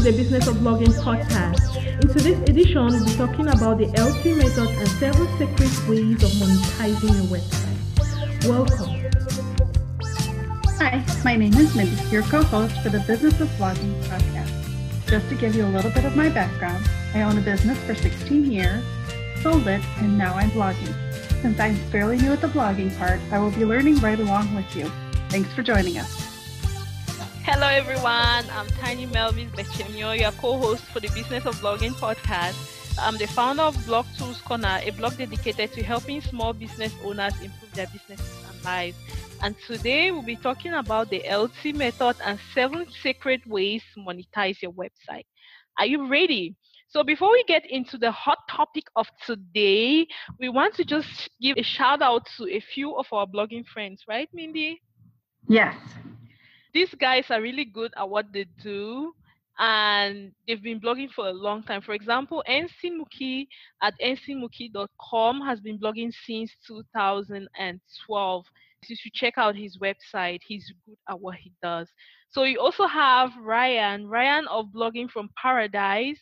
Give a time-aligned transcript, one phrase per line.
[0.00, 1.76] to the Business of Blogging podcast.
[2.02, 6.30] In today's edition, we'll be talking about the LT method and seven secret ways of
[6.40, 8.48] monetizing your website.
[8.48, 8.88] Welcome.
[10.78, 15.06] Hi, my name is Mindy, your co-host for the Business of Blogging podcast.
[15.06, 16.82] Just to give you a little bit of my background,
[17.12, 18.82] I own a business for 16 years,
[19.42, 20.94] sold it, and now I'm blogging.
[21.42, 24.74] Since I'm fairly new at the blogging part, I will be learning right along with
[24.74, 24.90] you.
[25.28, 26.19] Thanks for joining us.
[27.52, 28.44] Hello, everyone.
[28.52, 32.54] I'm Tiny Melvis Bechemio, your co-host for the Business of Blogging podcast.
[32.96, 37.34] I'm the founder of Blog Tools Corner, a blog dedicated to helping small business owners
[37.42, 38.96] improve their businesses and lives.
[39.42, 44.62] And today we'll be talking about the LT method and seven secret ways to monetize
[44.62, 45.26] your website.
[45.76, 46.54] Are you ready?
[46.86, 50.06] So before we get into the hot topic of today,
[50.38, 54.04] we want to just give a shout out to a few of our blogging friends,
[54.08, 54.80] right, Mindy?
[55.48, 55.74] Yes,
[56.72, 59.14] these guys are really good at what they do
[59.58, 61.82] and they've been blogging for a long time.
[61.82, 63.46] For example, Enstine Muki
[63.82, 68.44] at enstinemuki.com has been blogging since 2012.
[68.88, 70.40] You should check out his website.
[70.46, 71.88] He's good at what he does.
[72.30, 76.18] So you also have Ryan, Ryan of Blogging from Paradise.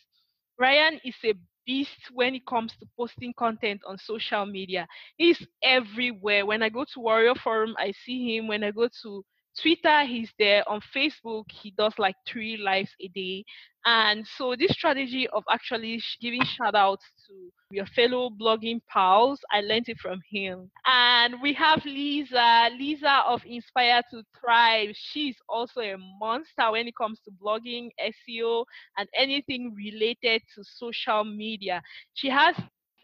[0.59, 1.33] Ryan is a
[1.65, 4.85] beast when it comes to posting content on social media.
[5.15, 6.45] He's everywhere.
[6.45, 8.47] When I go to Warrior Forum, I see him.
[8.47, 9.23] When I go to
[9.61, 10.67] Twitter, he's there.
[10.69, 13.43] On Facebook, he does like three lives a day.
[13.85, 17.33] And so this strategy of actually giving shout outs to
[17.71, 20.69] your fellow blogging pals, I learned it from him.
[20.85, 24.89] And we have Lisa, Lisa of Inspire to Thrive.
[24.93, 28.65] She's also a monster when it comes to blogging, SEO,
[28.97, 31.81] and anything related to social media.
[32.15, 32.55] She has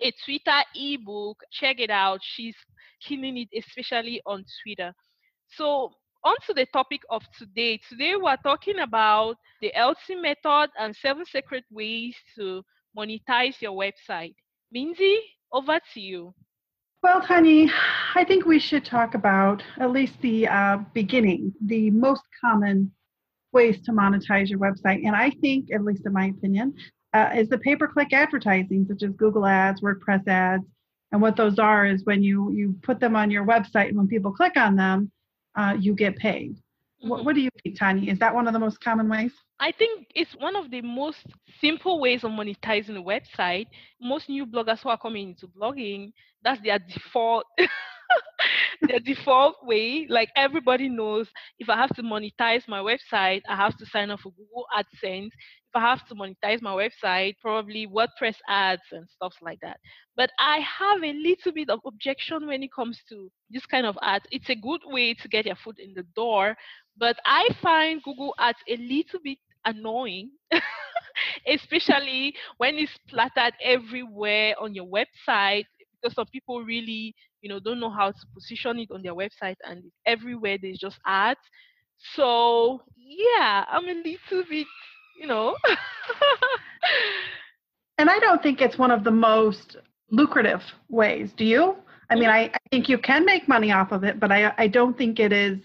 [0.01, 1.37] a Twitter ebook.
[1.51, 2.19] Check it out.
[2.21, 2.55] She's
[3.01, 4.93] killing it, especially on Twitter.
[5.57, 5.91] So
[6.25, 7.79] on to the topic of today.
[7.87, 12.63] Today we're talking about the LT method and seven secret ways to
[12.97, 14.33] monetize your website.
[14.75, 15.17] Minzy,
[15.53, 16.33] over to you.
[17.03, 17.71] Well, honey,
[18.15, 22.91] I think we should talk about at least the uh, beginning, the most common
[23.53, 25.05] ways to monetize your website.
[25.05, 26.73] And I think, at least in my opinion,
[27.13, 30.65] uh, is the pay-per-click advertising, such as Google Ads, WordPress ads.
[31.11, 34.07] And what those are is when you you put them on your website, and when
[34.07, 35.11] people click on them,
[35.55, 36.55] uh, you get paid.
[36.55, 37.09] Mm-hmm.
[37.09, 38.11] What, what do you think, Tanya?
[38.11, 39.31] Is that one of the most common ways?
[39.59, 41.25] I think it's one of the most
[41.61, 43.67] simple ways of monetizing a website.
[44.01, 46.11] Most new bloggers who are coming into blogging,
[46.43, 47.45] that's their default
[48.87, 50.05] their default way.
[50.09, 51.29] Like everybody knows
[51.59, 55.27] if I have to monetize my website, I have to sign up for Google AdSense.
[55.27, 59.79] If I have to monetize my website, probably WordPress ads and stuff like that.
[60.15, 63.97] But I have a little bit of objection when it comes to this kind of
[64.01, 64.25] ads.
[64.31, 66.55] It's a good way to get your foot in the door,
[66.97, 70.31] but I find Google ads a little bit annoying.
[71.47, 75.65] especially when it's splattered everywhere on your website
[76.01, 77.15] because some people really
[77.45, 80.97] you know don't know how to position it on their website and everywhere there's just
[81.05, 81.39] ads.
[82.15, 84.65] So yeah i'm a little bit
[85.21, 85.55] you know.
[87.97, 89.77] And i don't think it's one of the most
[90.09, 91.33] lucrative ways.
[91.37, 91.75] Do you?
[92.09, 94.67] I mean I, I think you can make money off of it but I, I
[94.67, 95.59] don't think it is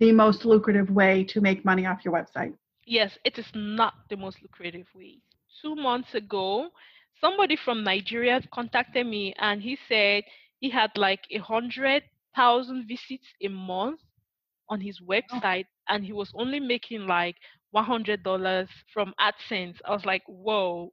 [0.00, 2.52] the most lucrative way to make money off your website.
[2.84, 5.14] Yes it is not the most lucrative way.
[5.62, 6.68] Two months ago
[7.22, 10.24] somebody from nigeria contacted me and he said
[10.62, 14.00] he had like a hundred thousand visits a month
[14.70, 15.06] on his oh.
[15.12, 15.94] website oh.
[15.94, 17.36] and he was only making like
[17.72, 19.76] one hundred dollars from AdSense.
[19.84, 20.92] I was like, whoa,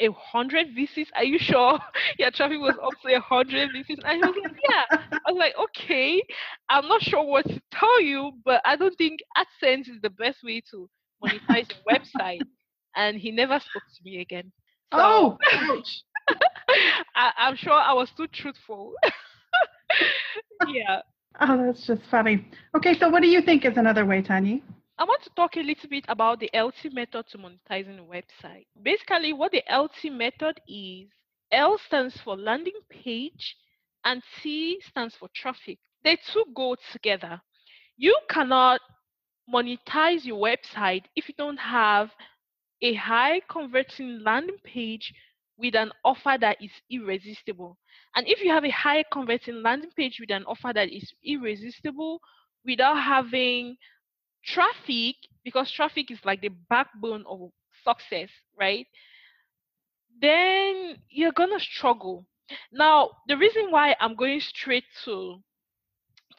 [0.00, 1.10] a hundred visits?
[1.14, 1.78] Are you sure
[2.18, 4.02] your traffic was up to a hundred visits?
[4.04, 4.98] And he was like, Yeah.
[5.12, 6.22] I was like, okay,
[6.70, 10.38] I'm not sure what to tell you, but I don't think AdSense is the best
[10.42, 10.88] way to
[11.22, 12.40] monetize a website.
[12.96, 14.52] And he never spoke to me again.
[14.92, 16.02] So, oh, ouch.
[17.14, 18.94] I, I'm sure I was too truthful.
[20.68, 21.00] yeah.
[21.40, 22.46] Oh, that's just funny.
[22.76, 24.60] Okay, so what do you think is another way, Tanya?
[24.98, 28.66] I want to talk a little bit about the LT method to monetizing a website.
[28.82, 31.08] Basically, what the LT method is
[31.50, 33.56] L stands for landing page
[34.04, 35.78] and T stands for traffic.
[36.04, 37.40] They two go together.
[37.96, 38.80] You cannot
[39.52, 42.10] monetize your website if you don't have
[42.82, 45.12] a high converting landing page
[45.62, 47.78] with an offer that is irresistible.
[48.16, 52.20] And if you have a high converting landing page with an offer that is irresistible
[52.66, 53.76] without having
[54.44, 57.50] traffic, because traffic is like the backbone of
[57.84, 58.28] success,
[58.58, 58.86] right?
[60.20, 62.26] Then you're gonna struggle.
[62.72, 65.42] Now, the reason why I'm going straight to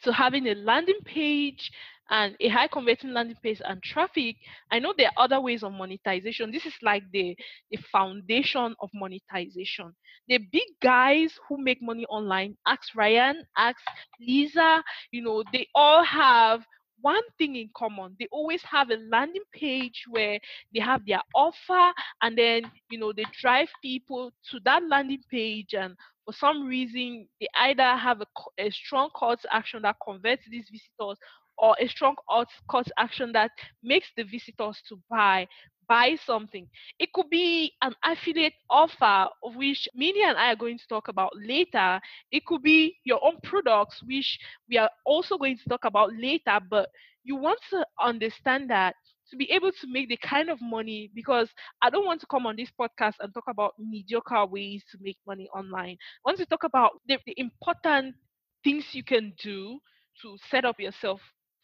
[0.04, 1.72] to having a landing page
[2.09, 4.35] and a high converting landing page and traffic,
[4.71, 6.51] I know there are other ways of monetization.
[6.51, 7.35] This is like the,
[7.71, 9.94] the foundation of monetization.
[10.27, 13.77] The big guys who make money online, ask Ryan, ask
[14.19, 16.61] Lisa, you know, they all have
[17.01, 20.39] one thing in common they always have a landing page where
[20.73, 21.91] they have their offer
[22.21, 25.95] and then you know they drive people to that landing page and
[26.25, 28.25] for some reason they either have a,
[28.57, 31.17] a strong call to action that converts these visitors
[31.57, 33.51] or a strong to action that
[33.83, 35.47] makes the visitors to buy
[35.88, 36.67] buy something.
[37.00, 41.07] It could be an affiliate offer, of which Minnie and I are going to talk
[41.09, 42.00] about later.
[42.31, 44.39] It could be your own products, which
[44.69, 46.59] we are also going to talk about later.
[46.69, 46.89] But
[47.23, 48.95] you want to understand that
[49.29, 51.50] to be able to make the kind of money because
[51.81, 55.17] I don't want to come on this podcast and talk about mediocre ways to make
[55.27, 55.97] money online.
[56.25, 58.15] I want to talk about the, the important
[58.63, 59.79] things you can do
[60.21, 61.21] to set up yourself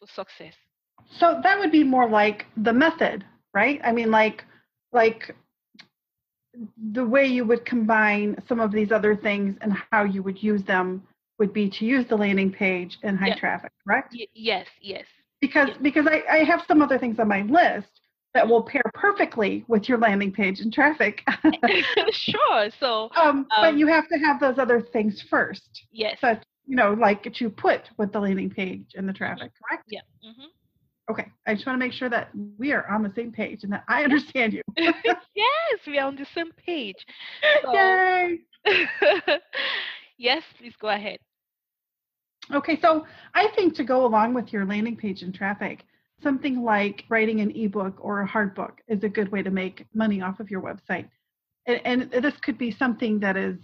[0.08, 0.54] success.
[1.18, 3.80] So that would be more like the method, right?
[3.84, 4.44] I mean like
[4.92, 5.34] like
[6.92, 10.62] the way you would combine some of these other things and how you would use
[10.64, 11.02] them
[11.38, 14.14] would be to use the landing page in high traffic, correct?
[14.18, 15.04] Y- yes, yes
[15.40, 18.00] because because I, I have some other things on my list
[18.34, 21.24] that will pair perfectly with your landing page and traffic.
[22.12, 22.68] sure.
[22.78, 25.86] So, um, um, but you have to have those other things first.
[25.90, 26.18] Yes.
[26.20, 29.86] Such you know, like to put with the landing page and the traffic, correct?
[29.88, 30.02] Yeah.
[30.24, 31.10] Mm-hmm.
[31.10, 31.26] Okay.
[31.44, 32.28] I just want to make sure that
[32.58, 34.62] we are on the same page and that I understand you.
[34.76, 36.94] yes, we are on the same page.
[37.62, 38.38] So, Yay!
[40.18, 41.18] yes, please go ahead.
[42.54, 45.84] Okay, so I think to go along with your landing page and traffic,
[46.22, 49.86] something like writing an ebook or a hard book is a good way to make
[49.92, 51.08] money off of your website.
[51.66, 51.80] And,
[52.12, 53.56] and this could be something that is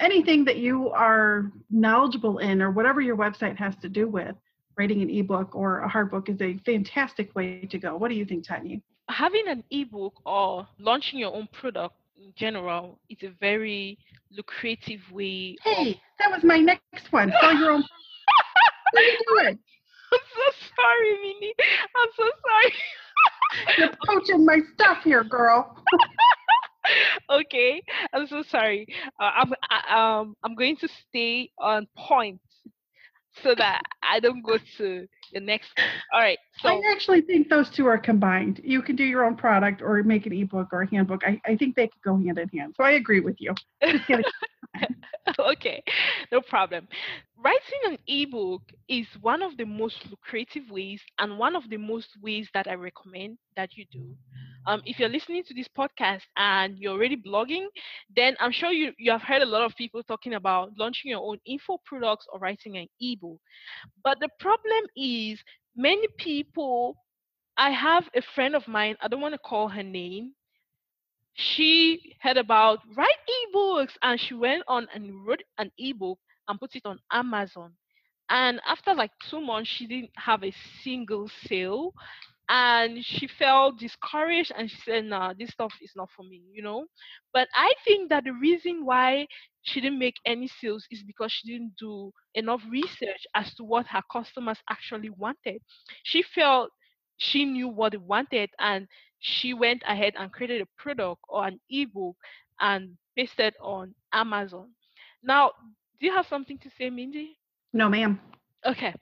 [0.00, 4.34] anything that you are knowledgeable in or whatever your website has to do with.
[4.76, 7.96] Writing an ebook or a hard book is a fantastic way to go.
[7.96, 8.78] What do you think, Tanya?
[9.08, 13.98] Having an ebook or launching your own product in general is a very
[14.32, 15.56] lucrative way.
[15.62, 15.96] Hey, of...
[16.18, 17.32] that was my next one.
[17.40, 17.84] Sell your own.
[18.90, 19.58] what are you doing?
[20.12, 21.54] I'm so sorry, Minnie.
[21.96, 22.72] I'm so sorry.
[23.78, 25.76] You're poaching my stuff here, girl.
[27.30, 27.82] okay,
[28.12, 28.86] I'm so sorry.
[29.20, 32.40] Uh, I'm I, um I'm going to stay on point
[33.42, 35.70] so that I don't go to the next
[36.12, 36.38] All right.
[36.58, 38.60] So I actually think those two are combined.
[38.62, 41.22] You can do your own product or make an ebook or a handbook.
[41.26, 42.74] I, I think they could go hand in hand.
[42.76, 43.54] So I agree with you.
[45.38, 45.82] okay,
[46.30, 46.86] no problem.
[47.44, 52.08] Writing an ebook is one of the most lucrative ways and one of the most
[52.22, 54.16] ways that I recommend that you do.
[54.66, 57.66] Um, if you're listening to this podcast and you're already blogging,
[58.16, 61.20] then I'm sure you, you have heard a lot of people talking about launching your
[61.20, 63.38] own info products or writing an ebook.
[64.02, 65.42] But the problem is
[65.76, 66.96] many people,
[67.58, 70.32] I have a friend of mine, I don't want to call her name,
[71.34, 73.14] she heard about write
[73.54, 77.72] ebooks and she went on and wrote an ebook and put it on Amazon.
[78.30, 81.92] And after like two months, she didn't have a single sale
[82.48, 86.62] and she felt discouraged and she said nah this stuff is not for me you
[86.62, 86.86] know?
[87.32, 89.26] But i think that the reason why
[89.62, 93.86] she didn't make any sales is because she didn't do enough research as to what
[93.86, 95.62] her customers actually wanted.
[96.02, 96.70] She felt
[97.16, 98.86] she knew what they wanted and
[99.20, 102.16] she went ahead and created a product or an ebook
[102.60, 104.70] and pasted on amazon.
[105.22, 105.52] Now
[106.00, 107.36] do you have something to say mindy
[107.72, 108.20] no ma'am
[108.66, 108.94] okay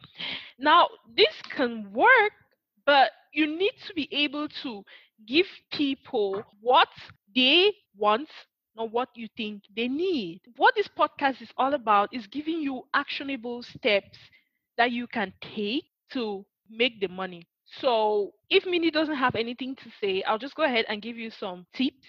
[0.59, 2.33] now this can work
[2.85, 4.85] but you need to be able to
[5.27, 6.89] give people what
[7.35, 8.29] they want
[8.77, 10.41] not what you think they need.
[10.57, 14.19] What this podcast is all about is giving you actionable steps
[14.79, 17.47] that you can take to make the money.
[17.81, 21.31] So, if Minnie doesn't have anything to say, I'll just go ahead and give you
[21.31, 22.07] some tips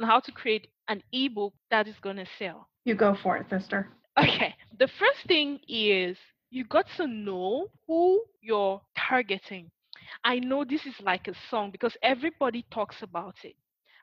[0.00, 2.68] on how to create an ebook that is going to sell.
[2.84, 3.88] You go for it, sister.
[4.18, 4.54] Okay.
[4.78, 6.16] The first thing is
[6.50, 9.70] you got to know who you're targeting.
[10.24, 13.56] I know this is like a song because everybody talks about it.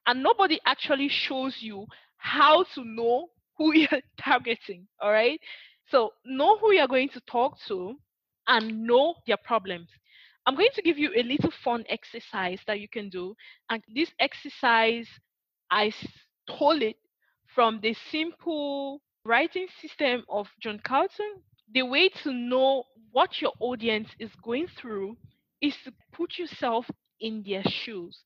[0.08, 1.86] And nobody actually shows you
[2.18, 4.88] how to know who you're targeting.
[5.00, 5.40] All right.
[5.90, 7.96] So know who you're going to talk to
[8.48, 9.88] and know their problems.
[10.46, 13.36] I'm going to give you a little fun exercise that you can do.
[13.70, 15.08] And this exercise,
[15.70, 15.94] I
[16.48, 16.98] stole it
[17.54, 21.42] from the simple writing system of John Carlton.
[21.74, 25.18] The way to know what your audience is going through
[25.62, 28.20] is to put yourself in their shoes.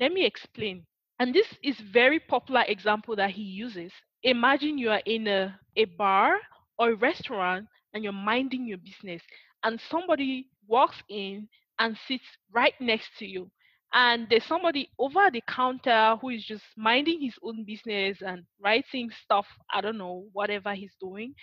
[0.00, 0.86] Let me explain.
[1.20, 3.92] And this is very popular example that he uses.
[4.22, 6.36] Imagine you are in a, a bar
[6.78, 9.22] or a restaurant and you're minding your business
[9.64, 13.50] and somebody walks in and sits right next to you
[13.94, 19.10] and there's somebody over the counter who is just minding his own business and writing
[19.24, 21.34] stuff i don't know whatever he's doing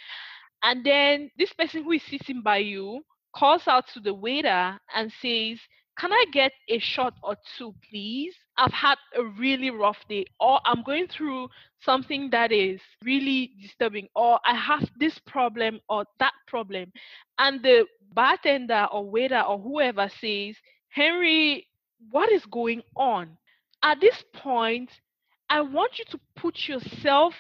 [0.64, 3.02] and then this person who is sitting by you
[3.36, 5.60] calls out to the waiter and says
[5.98, 8.36] can I get a shot or two, please?
[8.58, 11.48] I've had a really rough day, or I'm going through
[11.82, 16.92] something that is really disturbing, or I have this problem or that problem.
[17.40, 20.56] And the bartender or waiter or whoever says,
[20.90, 21.68] Henry,
[22.12, 23.38] what is going on?
[23.84, 24.90] At this point,
[25.50, 27.34] I want you to put yourself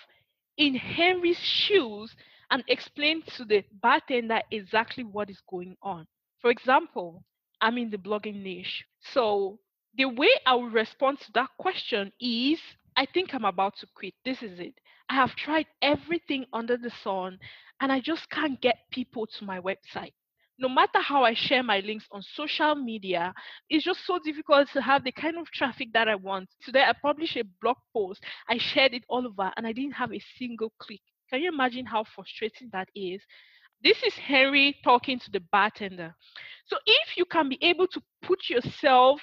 [0.57, 2.15] in Henry's shoes
[2.51, 6.07] and explain to the bartender exactly what is going on.
[6.39, 7.23] For example,
[7.61, 8.85] I'm in the blogging niche.
[9.13, 9.59] So
[9.97, 12.59] the way I will respond to that question is
[12.95, 14.13] I think I'm about to quit.
[14.23, 14.75] This is it.
[15.09, 17.39] I have tried everything under the sun
[17.81, 20.13] and I just can't get people to my website.
[20.57, 23.33] No matter how I share my links on social media,
[23.69, 26.49] it's just so difficult to have the kind of traffic that I want.
[26.63, 30.13] Today, I published a blog post, I shared it all over, and I didn't have
[30.13, 31.01] a single click.
[31.29, 33.21] Can you imagine how frustrating that is?
[33.83, 36.15] This is Henry talking to the bartender.
[36.67, 39.21] So if you can be able to put yourself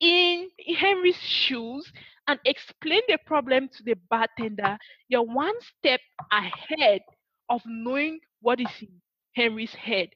[0.00, 0.48] in
[0.78, 1.92] Henry's shoes
[2.26, 6.00] and explain the problem to the bartender, you're one step
[6.32, 7.02] ahead
[7.48, 9.00] of knowing what is in
[9.34, 10.08] Henry's head.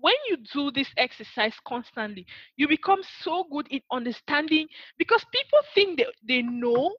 [0.00, 2.26] When you do this exercise constantly,
[2.56, 4.66] you become so good in understanding
[4.98, 6.94] because people think that they know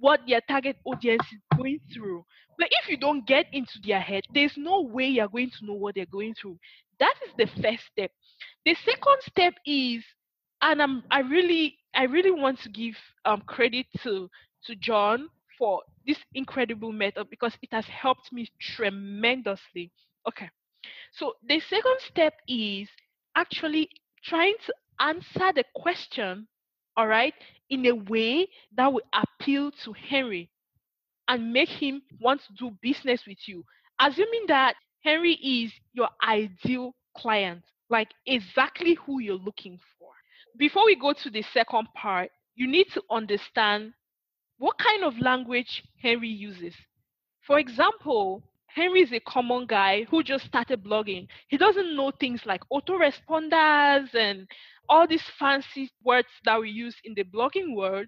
[0.00, 2.24] what their target audience is going through.
[2.58, 5.74] But if you don't get into their head, there's no way you're going to know
[5.74, 6.58] what they're going through.
[7.00, 8.10] That is the first step.
[8.64, 10.04] The second step is,
[10.60, 12.94] and I'm I really I really want to give
[13.24, 14.28] um, credit to
[14.66, 15.28] to John
[15.58, 19.90] for this incredible method because it has helped me tremendously.
[20.28, 20.48] Okay.
[21.12, 22.88] So the second step is
[23.36, 23.88] actually
[24.24, 26.46] trying to answer the question,
[26.96, 27.34] all right,
[27.70, 30.50] in a way that will appeal to Henry
[31.28, 33.64] and make him want to do business with you.
[34.00, 34.74] Assuming that
[35.04, 40.10] Henry is your ideal client, like exactly who you're looking for.
[40.58, 43.92] Before we go to the second part, you need to understand
[44.58, 46.74] what kind of language Henry uses.
[47.46, 48.42] For example,
[48.74, 51.26] Henry is a common guy who just started blogging.
[51.48, 54.48] He doesn't know things like autoresponders and
[54.88, 58.06] all these fancy words that we use in the blogging world.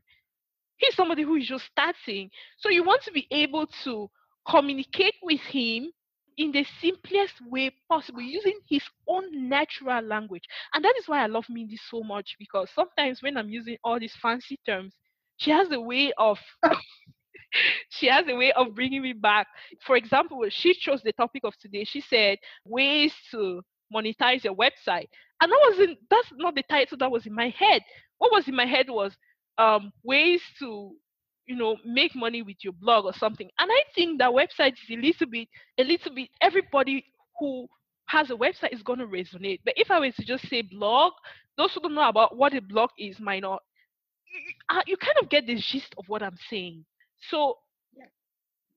[0.77, 2.31] He's somebody who is just starting.
[2.59, 4.11] So you want to be able to
[4.49, 5.91] communicate with him
[6.37, 10.45] in the simplest way possible using his own natural language.
[10.75, 14.01] And that is why I love Mindy so much because sometimes when I'm using all
[14.01, 14.95] these fancy terms,
[15.37, 16.39] she has a way of
[17.91, 19.47] she has a way of bringing me back.
[19.87, 21.85] For example, she chose the topic of today.
[21.85, 23.63] She said ways to
[23.95, 25.09] monetize your website.
[25.41, 27.83] And that wasn't that's not the title that was in my head.
[28.19, 29.17] What was in my head was
[29.59, 30.93] um, ways to
[31.47, 34.91] you know make money with your blog or something and i think that website is
[34.91, 35.47] a little bit
[35.79, 37.05] a little bit everybody
[37.39, 37.67] who
[38.07, 41.13] has a website is going to resonate but if i were to just say blog
[41.59, 43.63] those who don't know about what a blog is might not
[44.33, 46.85] you, you kind of get the gist of what i'm saying
[47.31, 47.59] so
[47.97, 48.07] yeah.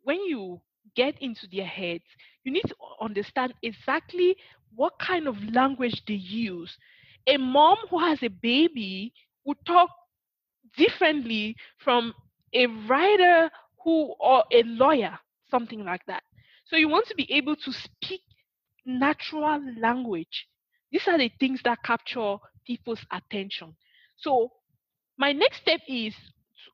[0.04, 0.60] when you
[0.96, 2.04] get into their heads
[2.44, 4.36] you need to understand exactly
[4.75, 6.77] what kind of language they use
[7.27, 9.13] a mom who has a baby
[9.46, 9.89] would talk
[10.77, 12.13] differently from
[12.54, 13.50] a writer
[13.84, 15.18] who or a lawyer,
[15.50, 16.24] something like that.
[16.66, 18.22] So you want to be able to speak
[18.86, 20.48] natural language.
[20.92, 23.75] These are the things that capture people's attention.
[24.18, 24.51] So
[25.18, 26.13] my next step is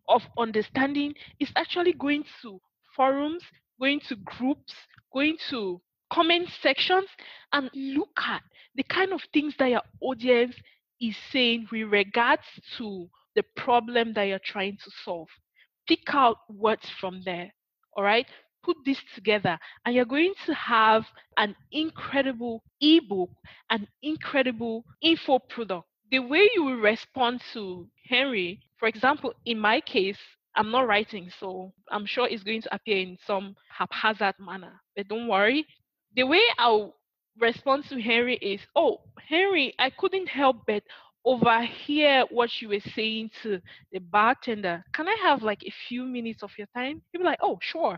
[0.07, 2.59] of understanding is actually going to
[2.95, 3.43] forums,
[3.79, 4.73] going to groups,
[5.13, 5.81] going to
[6.11, 7.07] comment sections
[7.53, 8.41] and look at
[8.75, 10.55] the kind of things that your audience
[11.01, 12.43] is saying with regards
[12.77, 15.27] to the problem that you're trying to solve.
[15.87, 17.51] Pick out words from there.
[17.95, 18.27] All right.
[18.63, 21.03] Put this together, and you're going to have
[21.35, 23.29] an incredible ebook,
[23.69, 25.85] an incredible info product.
[26.11, 30.17] The way you will respond to Henry, for example, in my case,
[30.57, 34.73] I'm not writing, so I'm sure it's going to appear in some haphazard manner.
[34.93, 35.65] But don't worry.
[36.17, 36.93] The way I'll
[37.39, 40.83] respond to Henry is, oh, Henry, I couldn't help but
[41.23, 43.61] overhear what you were saying to
[43.93, 44.83] the bartender.
[44.93, 47.01] Can I have like a few minutes of your time?
[47.13, 47.97] He'll be like, oh, sure.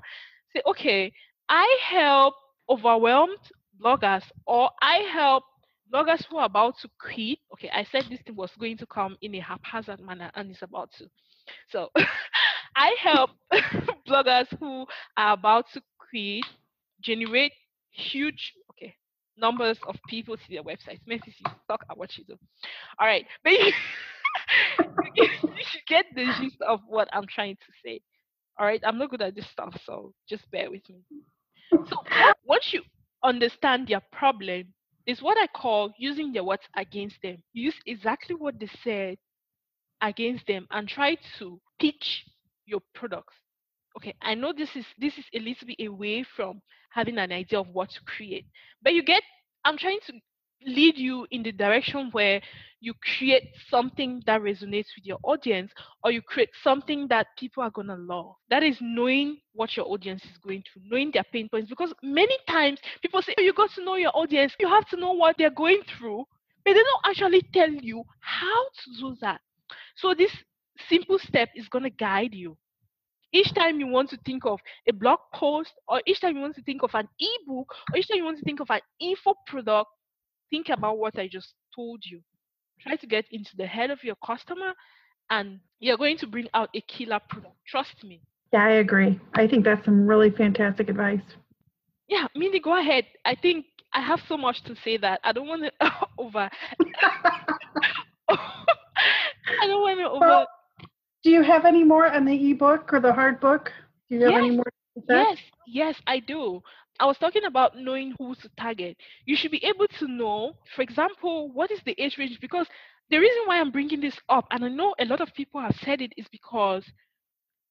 [0.56, 1.12] Say, okay,
[1.50, 2.36] I help
[2.70, 3.40] overwhelmed
[3.84, 5.46] bloggers or I help
[5.94, 7.40] bloggers who are about to quit.
[7.54, 10.62] Okay, I said this thing was going to come in a haphazard manner and it's
[10.62, 11.06] about to.
[11.70, 11.90] So
[12.76, 13.32] I help
[14.08, 14.86] bloggers who
[15.18, 16.44] are about to quit
[17.02, 17.52] generate
[17.92, 18.96] huge okay
[19.38, 21.00] numbers of people to their websites.
[21.06, 22.38] Memphis, you talk about what you do.
[23.00, 23.70] All right, but you,
[25.16, 25.28] you
[25.70, 28.02] should get the gist of what I'm trying to say.
[28.58, 31.02] All right, I'm not good at this stuff, so just bear with me.
[31.90, 31.98] So
[32.46, 32.82] once you
[33.24, 34.74] understand their problem,
[35.08, 37.38] is what I call using their words against them.
[37.54, 39.18] Use exactly what they said
[40.02, 42.26] against them and try to pitch
[42.66, 43.34] your products.
[43.98, 47.60] Okay, I know this is this is a little bit away from having an idea
[47.60, 48.46] of what to create,
[48.82, 49.24] but you get
[49.64, 50.14] I'm trying to
[50.66, 52.42] lead you in the direction where
[52.82, 55.72] you create something that resonates with your audience
[56.04, 58.36] or you create something that people are going to love.
[58.50, 62.38] That is knowing what your audience is going through knowing their pain points because many
[62.48, 64.54] times people say oh, you got to know your audience.
[64.60, 66.26] You have to know what they're going through.
[66.64, 69.40] But they don't actually tell you how to do that.
[69.98, 70.32] So this
[70.90, 72.58] simple step is going to guide you.
[73.32, 76.56] Each time you want to think of a blog post or each time you want
[76.56, 79.34] to think of an ebook or each time you want to think of an info
[79.48, 79.90] product
[80.50, 82.22] think about what I just told you.
[82.82, 84.74] Try to get into the head of your customer
[85.30, 87.56] and you're going to bring out a killer product.
[87.68, 88.22] Trust me.
[88.54, 89.20] Yeah, I agree.
[89.34, 91.22] I think that's some really fantastic advice.
[92.08, 93.06] Yeah, Mindy, go ahead.
[93.26, 95.72] I think I have so much to say that I don't want to
[96.18, 96.50] over.
[98.30, 100.20] I don't want to over.
[100.20, 100.48] Well,
[101.24, 103.72] do you have any more on the ebook or the hard book?
[104.10, 104.72] Do you have yes, any more?
[105.10, 105.38] Yes,
[105.68, 106.62] yes, I do.
[107.00, 108.98] I was talking about knowing who to target.
[109.26, 112.40] You should be able to know, for example, what is the age range?
[112.40, 112.68] Because
[113.10, 115.76] the reason why I'm bringing this up, and I know a lot of people have
[115.84, 116.86] said it, is because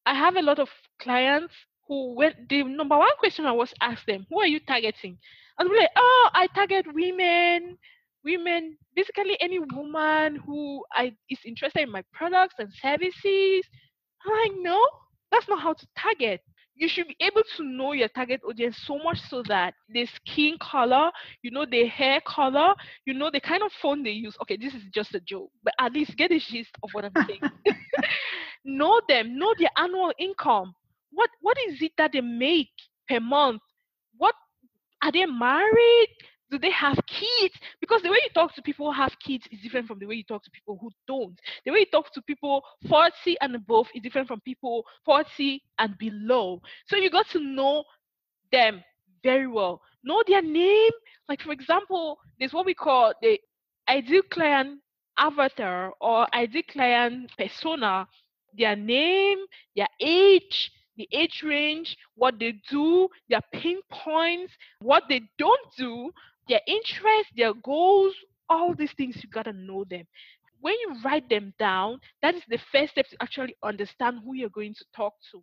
[0.07, 0.69] I have a lot of
[1.01, 1.55] clients
[1.89, 5.19] who, when the number one question I was asked them, who are you targeting?
[5.59, 7.79] And they're like, oh, I target women,
[8.25, 13.65] women, basically any woman who I, is interested in my products and services.
[14.27, 14.81] I'm like, no,
[15.31, 16.41] that's not how to target
[16.77, 20.57] you should be able to know your target audience so much so that the skin
[20.61, 21.11] color,
[21.43, 22.75] you know, the hair color,
[23.07, 24.37] you know, the kind of phone they use.
[24.43, 27.17] Okay, this is just a joke, but at least get the gist of what I'm
[27.27, 27.41] saying.
[28.65, 30.75] know them, know their annual income.
[31.11, 32.71] What what is it that they make
[33.09, 33.63] per month?
[34.17, 34.35] What
[35.03, 36.09] are they married?
[36.55, 37.55] Do they have kids?
[37.81, 40.15] Because the way you talk to people who have kids is different from the way
[40.15, 41.37] you talk to people who don't.
[41.65, 45.99] The way you talk to people 40 and above is different from people 40 and
[45.99, 46.63] below.
[46.87, 47.83] So you got to know
[48.53, 48.85] them
[49.25, 49.83] very well.
[50.05, 50.93] Know their name.
[51.29, 53.41] Like, for example, there's what we call the
[53.89, 54.79] ideal client
[55.19, 58.07] avatar or ideal client persona,
[58.57, 59.39] their name,
[59.75, 66.13] their age, the age range, what they do, their pain points, what they don't do,
[66.49, 68.15] their interests, their goals,
[68.49, 70.05] all these things, you got to know them.
[70.61, 74.49] When you write them down, that is the first step to actually understand who you're
[74.49, 75.43] going to talk to.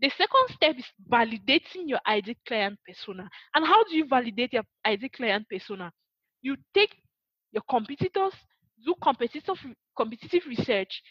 [0.00, 3.28] The second step is validating your ideal client persona.
[3.54, 5.92] And how do you validate your ideal client persona?
[6.42, 6.94] You take
[7.52, 8.32] your competitors,
[8.84, 9.56] do competitive
[9.96, 11.02] competitive research,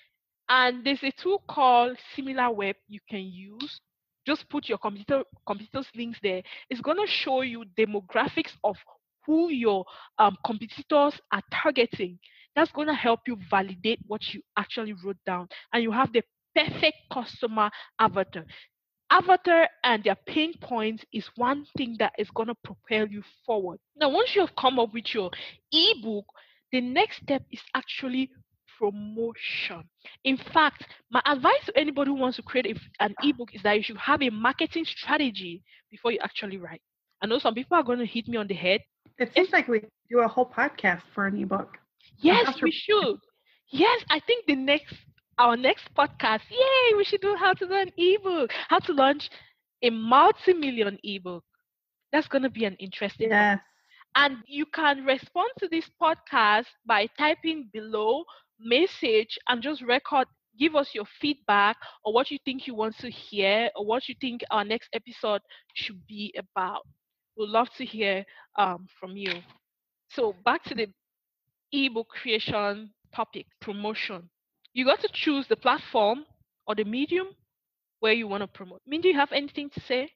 [0.49, 3.81] and there's a tool called SimilarWeb you can use.
[4.25, 6.41] Just put your competitor competitors links there.
[6.69, 8.75] It's gonna show you demographics of
[9.25, 9.85] who your
[10.17, 12.19] um, competitors are targeting.
[12.55, 15.47] That's going to help you validate what you actually wrote down.
[15.73, 16.23] And you have the
[16.55, 18.45] perfect customer avatar.
[19.11, 23.79] Avatar and their pain points is one thing that is going to propel you forward.
[23.95, 25.31] Now, once you have come up with your
[25.71, 26.25] ebook,
[26.71, 28.29] the next step is actually
[28.79, 29.83] promotion.
[30.23, 33.75] In fact, my advice to anybody who wants to create a, an ebook is that
[33.75, 36.81] you should have a marketing strategy before you actually write.
[37.21, 38.81] I know some people are going to hit me on the head
[39.19, 41.77] it seems like we do a whole podcast for an ebook.
[42.17, 43.17] Yes, we should.
[43.71, 44.95] Yes, I think the next
[45.37, 49.29] our next podcast, yay, we should do how to do an ebook, how to launch
[49.81, 51.43] a multi-million ebook.
[52.11, 53.57] That's gonna be an interesting yes.
[53.57, 53.61] One.
[54.15, 58.23] And you can respond to this podcast by typing below
[58.59, 60.27] message and just record
[60.59, 64.15] give us your feedback or what you think you want to hear or what you
[64.19, 65.41] think our next episode
[65.73, 66.85] should be about.
[67.39, 68.25] We'd love to hear
[68.57, 69.31] um, from you.
[70.09, 70.87] So back to the
[71.71, 74.29] ebook creation topic, promotion.
[74.73, 76.25] You got to choose the platform
[76.67, 77.27] or the medium
[78.01, 78.81] where you want to promote.
[78.85, 80.11] Mean, do you have anything to say?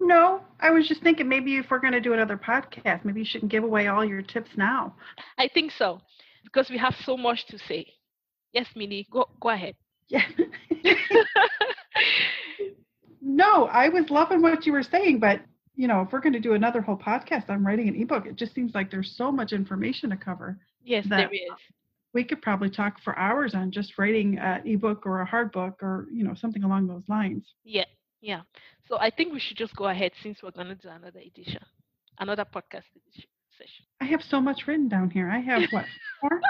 [0.00, 3.26] No, I was just thinking maybe if we're going to do another podcast, maybe you
[3.26, 4.94] shouldn't give away all your tips now.
[5.38, 6.00] I think so
[6.42, 7.86] because we have so much to say.
[8.52, 9.74] Yes, Minnie, go go ahead.
[10.08, 10.24] Yeah.
[13.20, 15.40] no, I was loving what you were saying, but
[15.76, 18.36] you know, if we're going to do another whole podcast on writing an ebook, it
[18.36, 20.58] just seems like there's so much information to cover.
[20.84, 21.50] Yes, there is.
[22.12, 25.82] We could probably talk for hours on just writing an ebook or a hard book
[25.82, 27.44] or, you know, something along those lines.
[27.64, 27.86] Yeah,
[28.20, 28.42] yeah.
[28.88, 31.60] So I think we should just go ahead since we're going to do another edition,
[32.20, 33.28] another podcast edition.
[33.58, 33.84] session.
[34.00, 35.28] I have so much written down here.
[35.28, 35.86] I have what?
[36.20, 36.40] Four?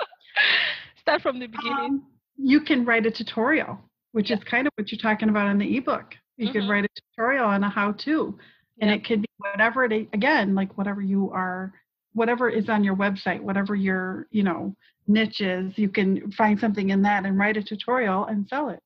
[1.00, 1.78] Start from the beginning.
[1.78, 2.06] Um,
[2.36, 3.78] you can write a tutorial,
[4.12, 4.36] which yeah.
[4.36, 6.14] is kind of what you're talking about in the ebook.
[6.36, 6.60] You mm-hmm.
[6.60, 8.38] could write a tutorial on a how-to,
[8.80, 11.72] and it could be whatever it again, like whatever you are,
[12.12, 14.74] whatever is on your website, whatever your you know
[15.06, 15.72] niche is.
[15.76, 18.80] You can find something in that and write a tutorial and sell it.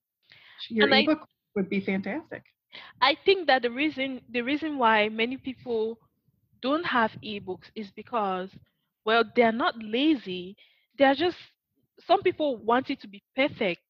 [0.69, 2.43] Your and ebook I, would be fantastic.
[3.01, 5.99] I think that the reason the reason why many people
[6.61, 8.51] don't have ebooks is because
[9.05, 10.57] well they're not lazy
[10.99, 11.37] they're just
[12.07, 13.81] some people want it to be perfect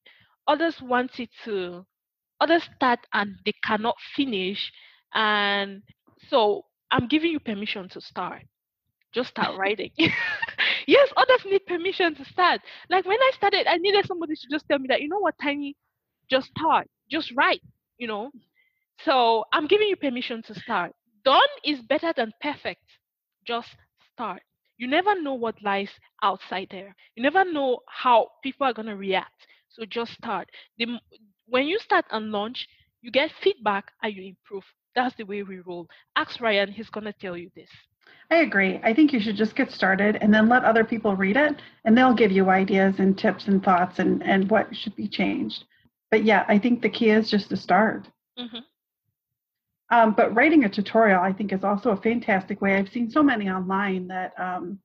[0.47, 1.85] others want it to
[2.41, 4.71] others start and they cannot finish
[5.15, 5.83] and
[6.29, 8.43] so i'm giving you permission to start.
[9.15, 9.91] Just start writing.
[10.87, 12.61] Yes others need permission to start.
[12.91, 15.35] Like when i started i needed somebody to just tell me that you know what
[15.43, 15.77] tiny?
[16.31, 16.89] Just start.
[17.11, 17.63] Just write
[17.99, 18.31] you know?
[19.05, 20.93] So i'm giving you permission to start.
[21.25, 22.85] Done is better than perfect.
[23.47, 23.77] Just
[24.13, 24.43] start.
[24.77, 25.91] You never know what lies
[26.23, 26.95] outside there.
[27.17, 29.47] You never know how people are going to react.
[29.71, 30.49] So just start.
[30.79, 31.01] The,
[31.47, 32.69] when you start and launch,
[33.03, 34.65] you get feedback and you improve.
[34.99, 35.87] That's the way we roll.
[36.17, 37.71] Ask Ryan, he's going to tell you this.
[38.33, 38.81] I agree.
[38.83, 41.97] I think you should just get started and then let other people read it and
[41.97, 45.67] they'll give you ideas and tips and thoughts and, and what should be changed.
[46.11, 48.09] But yeah, I think the key is just to start.
[48.37, 48.59] Mm-hmm.
[49.91, 52.75] Um, but writing a tutorial, I think, is also a fantastic way.
[52.75, 54.81] I've seen so many online that, um,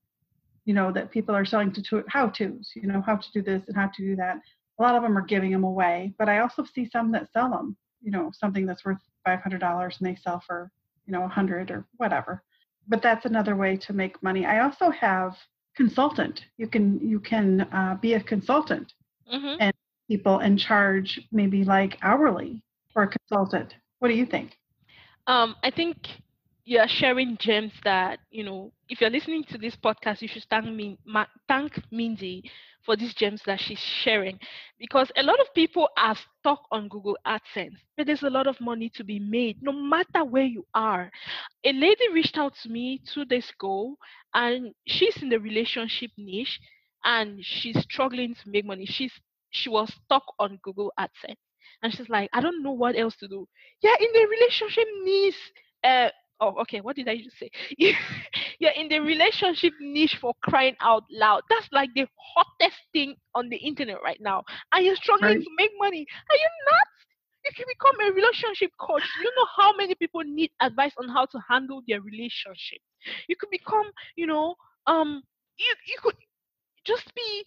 [0.65, 3.63] you know, that people are selling to how tos, you know, how to do this
[3.67, 4.38] and how to do that.
[4.78, 7.49] A lot of them are giving them away, but I also see some that sell
[7.49, 10.72] them, you know, something that's worth $500 and they sell for,
[11.06, 12.44] you know, 100 or whatever.
[12.88, 14.46] But that's another way to make money.
[14.46, 15.36] I also have
[15.76, 16.42] consultant.
[16.58, 18.94] You can you can uh, be a consultant
[19.34, 19.56] mm-hmm.
[19.60, 19.74] and
[20.10, 22.62] people and charge maybe like hourly
[22.92, 23.74] for a consultant.
[24.00, 24.58] What do you think?
[25.28, 25.96] Um, I think
[26.66, 28.72] you're sharing gems that you know.
[28.89, 32.44] If you're listening to this podcast, you should thank me, ma- thank Mindy
[32.86, 34.39] for these gems that she's sharing,
[34.80, 38.60] because a lot of people are stuck on Google AdSense, but there's a lot of
[38.60, 41.12] money to be made, no matter where you are.
[41.65, 43.96] A lady reached out to me two days ago,
[44.34, 46.60] and she's in the relationship niche,
[47.06, 48.86] and she's struggling to make money.
[48.86, 49.13] She's
[49.52, 51.38] she was stuck on Google AdSense
[51.84, 53.48] and she's like, I don't know what else to do.
[53.82, 55.52] Yeah, in the relationship niche.
[55.84, 56.10] Uh,
[56.43, 56.82] oh, okay.
[56.82, 57.49] What did I just say?
[58.60, 61.41] yeah, in the relationship niche for crying out loud.
[61.49, 64.43] That's like the hottest thing on the internet right now.
[64.73, 65.43] And you're struggling right.
[65.43, 66.06] to make money.
[66.29, 66.89] Are you nuts?
[67.45, 69.03] You can become a relationship coach.
[69.21, 72.79] You know how many people need advice on how to handle their relationship.
[73.27, 74.56] You could become, you know,
[74.88, 75.21] um,
[75.58, 76.15] you you could
[76.86, 77.43] just be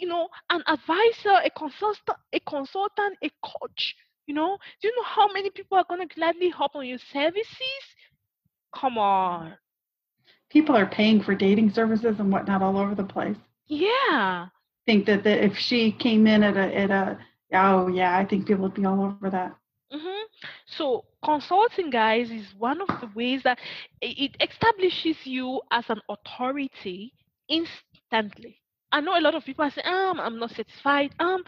[0.00, 3.94] you know, an advisor, a consultant, a consultant, a coach.
[4.26, 7.00] You know, do you know how many people are going to gladly hop on your
[7.12, 7.84] services?
[8.74, 9.54] Come on.
[10.50, 13.36] People are paying for dating services and whatnot all over the place.
[13.66, 14.46] Yeah.
[14.86, 17.18] think that, that if she came in at a at a
[17.52, 19.56] oh yeah, I think people would be all over that.
[19.92, 20.22] Mm-hmm.
[20.66, 23.58] So consulting, guys, is one of the ways that
[24.00, 27.12] it establishes you as an authority
[27.48, 28.60] instantly.
[28.92, 31.14] I know a lot of people are saying, um, I'm not satisfied.
[31.18, 31.42] Um,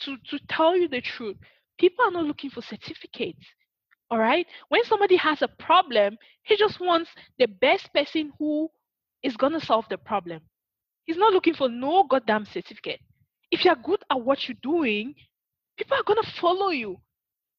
[0.00, 1.36] to, to tell you the truth,
[1.78, 3.44] people are not looking for certificates.
[4.10, 4.46] All right.
[4.68, 8.68] When somebody has a problem, he just wants the best person who
[9.22, 10.40] is gonna solve the problem.
[11.04, 13.00] He's not looking for no goddamn certificate.
[13.50, 15.14] If you're good at what you're doing,
[15.76, 16.96] people are gonna follow you.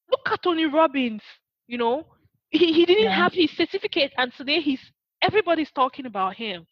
[0.10, 1.22] Look at Tony Robbins,
[1.68, 2.06] you know.
[2.50, 3.16] He he didn't yeah.
[3.16, 4.82] have his certificate and today he's
[5.22, 6.68] everybody's talking about him.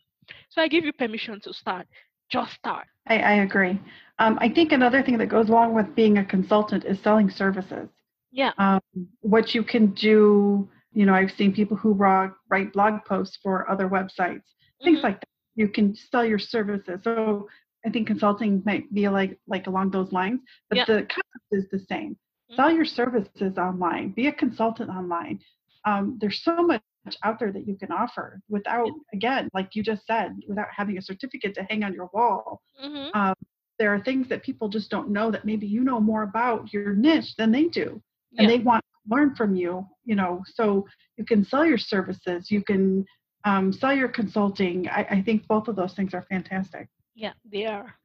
[0.49, 1.87] So I give you permission to start
[2.29, 2.85] just start.
[3.07, 3.79] I, I agree.
[4.19, 7.89] Um, I think another thing that goes along with being a consultant is selling services.
[8.31, 8.51] Yeah.
[8.57, 8.81] Um,
[9.21, 13.87] what you can do, you know, I've seen people who write blog posts for other
[13.87, 14.43] websites,
[14.83, 15.03] things mm-hmm.
[15.03, 15.27] like that.
[15.55, 17.01] You can sell your services.
[17.03, 17.47] So
[17.85, 20.85] I think consulting might be like like along those lines, but yeah.
[20.85, 22.11] the concept is the same.
[22.11, 22.55] Mm-hmm.
[22.55, 24.11] Sell your services online.
[24.11, 25.39] Be a consultant online.
[25.85, 26.81] Um, there's so much
[27.23, 31.01] out there that you can offer without again like you just said without having a
[31.01, 33.17] certificate to hang on your wall mm-hmm.
[33.17, 33.33] um,
[33.79, 36.93] there are things that people just don't know that maybe you know more about your
[36.93, 38.01] niche than they do
[38.37, 38.57] and yeah.
[38.57, 40.85] they want to learn from you you know so
[41.17, 43.05] you can sell your services you can
[43.45, 47.65] um, sell your consulting I, I think both of those things are fantastic yeah they
[47.65, 47.95] are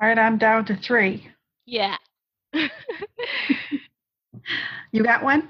[0.00, 1.26] all right i'm down to three
[1.66, 1.96] yeah
[4.92, 5.48] you got one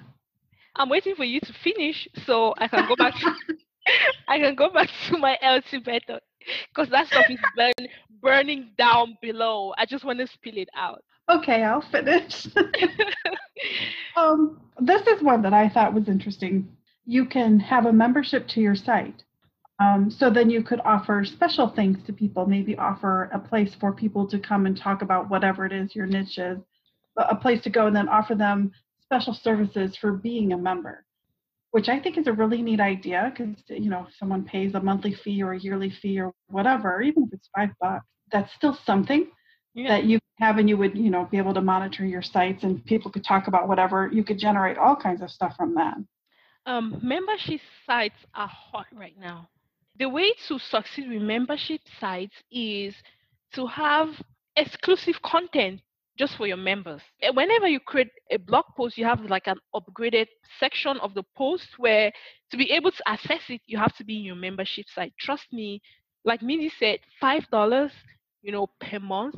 [0.76, 3.34] I'm waiting for you to finish so I can go back to
[4.28, 6.20] I can go back to my LT method
[6.68, 7.88] because that stuff is burn,
[8.22, 9.74] burning down below.
[9.76, 11.02] I just want to spill it out.
[11.32, 12.46] Okay, I'll finish.
[14.16, 16.68] um, this is one that I thought was interesting.
[17.06, 19.24] You can have a membership to your site.
[19.80, 23.92] Um, so then you could offer special things to people, maybe offer a place for
[23.92, 26.58] people to come and talk about whatever it is your niche is,
[27.16, 28.70] a place to go and then offer them
[29.02, 31.04] special services for being a member,
[31.70, 34.80] which I think is a really neat idea because, you know, if someone pays a
[34.80, 38.78] monthly fee or a yearly fee or whatever, even if it's five bucks, that's still
[38.84, 39.28] something
[39.74, 39.88] yeah.
[39.88, 42.84] that you have and you would, you know, be able to monitor your sites and
[42.84, 44.10] people could talk about whatever.
[44.12, 45.96] You could generate all kinds of stuff from that.
[46.66, 49.48] Um, membership sites are hot right now
[49.98, 52.94] the way to succeed with membership sites is
[53.54, 54.08] to have
[54.56, 55.80] exclusive content
[56.18, 57.00] just for your members.
[57.32, 60.26] Whenever you create a blog post, you have like an upgraded
[60.60, 62.12] section of the post where
[62.50, 65.14] to be able to access it, you have to be in your membership site.
[65.18, 65.80] Trust me,
[66.24, 67.92] like Mindy said, five dollars,
[68.42, 69.36] you know, per month,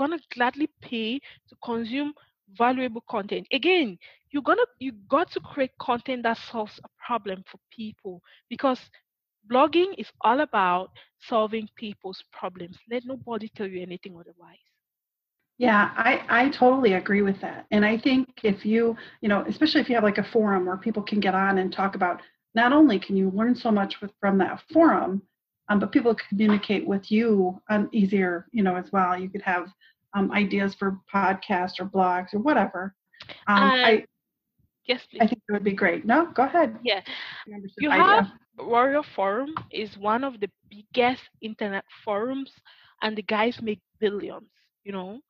[0.00, 2.14] gonna gladly pay to consume
[2.56, 3.46] valuable content.
[3.52, 3.98] Again,
[4.30, 8.80] you're gonna you got to create content that solves a problem for people because
[9.50, 10.90] blogging is all about
[11.28, 12.78] solving people's problems.
[12.90, 14.66] Let nobody tell you anything otherwise.
[15.58, 17.66] Yeah, I, I totally agree with that.
[17.70, 20.78] And I think if you, you know, especially if you have like a forum where
[20.78, 22.22] people can get on and talk about,
[22.54, 25.20] not only can you learn so much with, from that forum,
[25.70, 29.18] um, but people communicate with you um, easier, you know, as well.
[29.18, 29.68] You could have
[30.14, 32.94] um, ideas for podcasts or blogs or whatever.
[33.46, 34.04] Um, I,
[34.86, 35.20] yes, please.
[35.22, 36.04] I think it would be great.
[36.04, 36.76] No, go ahead.
[36.82, 37.00] Yeah,
[37.78, 38.26] you have
[38.58, 42.52] Warrior Forum is one of the biggest internet forums,
[43.02, 44.48] and the guys make billions.
[44.84, 45.20] You know,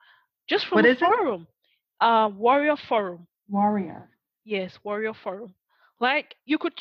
[0.49, 1.47] just from what the is forum.
[2.01, 2.05] It?
[2.05, 3.27] Uh, Warrior Forum.
[3.49, 4.09] Warrior.
[4.45, 5.55] Yes, Warrior Forum.
[6.01, 6.75] Like you could,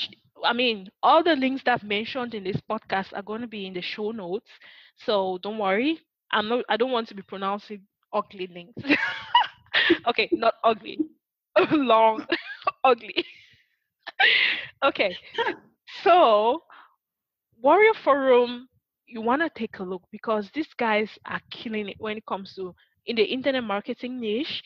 [0.43, 3.65] I mean, all the links that I've mentioned in this podcast are going to be
[3.65, 4.49] in the show notes.
[4.97, 5.99] So don't worry.
[6.31, 6.65] I'm not.
[6.69, 7.81] I don't want to be pronouncing
[8.13, 8.81] ugly links.
[10.07, 10.99] okay, not ugly.
[11.71, 12.25] Long,
[12.83, 13.25] ugly.
[14.83, 15.15] okay.
[16.03, 16.63] So,
[17.61, 18.69] Warrior Forum,
[19.07, 22.53] you want to take a look because these guys are killing it when it comes
[22.55, 24.63] to in the internet marketing niche.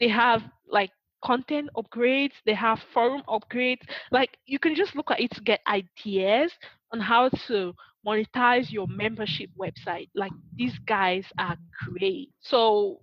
[0.00, 0.90] They have like
[1.24, 3.82] content upgrades, they have forum upgrades.
[4.10, 6.52] Like you can just look at it to get ideas
[6.92, 7.74] on how to
[8.06, 10.08] monetize your membership website.
[10.14, 11.56] Like these guys are
[11.88, 12.30] great.
[12.40, 13.00] So,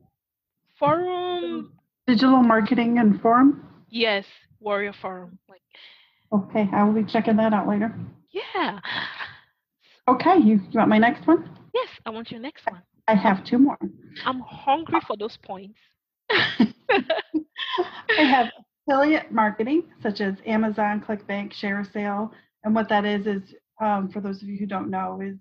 [0.80, 1.74] forum
[2.08, 3.68] digital marketing and forum.
[3.90, 4.26] Yes,
[4.60, 5.38] Warrior Forum.
[5.50, 5.62] Like
[6.32, 7.94] Okay, I will be checking that out later.
[8.32, 8.80] Yeah.
[10.08, 11.50] Okay, you, you want my next one?
[11.74, 12.82] Yes, I want your next one.
[13.08, 13.78] I have two more.
[14.26, 15.78] I'm hungry for those points.
[18.18, 18.48] I have
[18.88, 22.32] affiliate marketing, such as Amazon, ClickBank, ShareASale.
[22.64, 23.42] And what that is, is
[23.82, 25.38] um, for those of you who don't know, is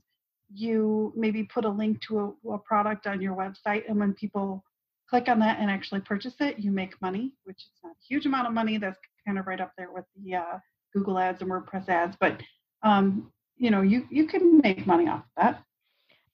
[0.54, 4.64] you maybe put a link to a, a product on your website, and when people
[5.08, 8.26] click on that and actually purchase it, you make money, which is not a huge
[8.26, 8.78] amount of money.
[8.78, 10.58] That's kind of right up there with the uh,
[10.92, 12.40] Google ads and WordPress ads, but
[12.82, 15.42] um, you know, you you can make money off of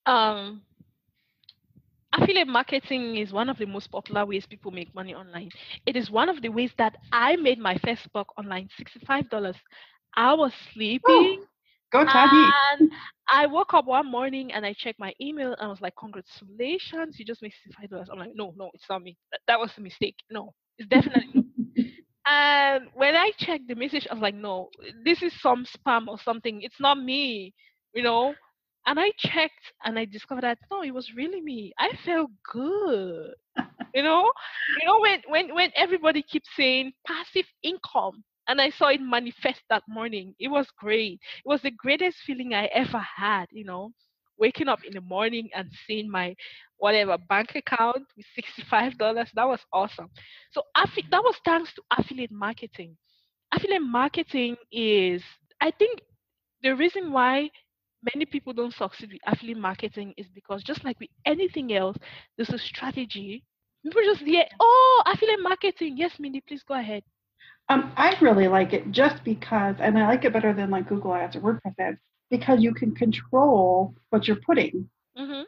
[0.06, 0.10] that.
[0.10, 0.62] Um,
[2.14, 5.50] affiliate marketing is one of the most popular ways people make money online.
[5.86, 9.56] It is one of the ways that I made my first buck online, sixty-five dollars.
[10.16, 11.44] I was sleeping.
[11.92, 12.54] Go Tati.
[12.72, 12.90] And
[13.28, 17.16] I woke up one morning and I checked my email and I was like, Congratulations,
[17.18, 18.08] you just made $65.
[18.10, 19.16] I'm like, No, no, it's not me.
[19.32, 20.16] That, that was a mistake.
[20.30, 21.42] No, it's definitely no.
[22.26, 24.68] And when I checked the message, I was like, no,
[25.04, 26.60] this is some spam or something.
[26.62, 27.54] It's not me,
[27.94, 28.34] you know.
[28.88, 31.72] And I checked and I discovered that no, it was really me.
[31.78, 33.34] I felt good.
[33.94, 34.32] you know?
[34.80, 39.60] You know, when when when everybody keeps saying passive income and I saw it manifest
[39.70, 41.20] that morning, it was great.
[41.44, 43.92] It was the greatest feeling I ever had, you know
[44.38, 46.34] waking up in the morning and seeing my
[46.78, 48.26] whatever bank account with
[48.70, 50.08] $65 that was awesome
[50.52, 52.96] so that was thanks to affiliate marketing
[53.52, 55.22] affiliate marketing is
[55.60, 56.00] i think
[56.62, 57.50] the reason why
[58.02, 61.96] many people don't succeed with affiliate marketing is because just like with anything else
[62.36, 63.44] there's a strategy.
[63.84, 65.96] People just hear oh affiliate marketing.
[65.96, 67.02] Yes mindy please go ahead.
[67.70, 71.14] Um, I really like it just because, and I like it better than like Google
[71.14, 71.98] Ads or WordPress ads
[72.30, 74.88] because you can control what you're putting.
[75.18, 75.42] Mm-hmm.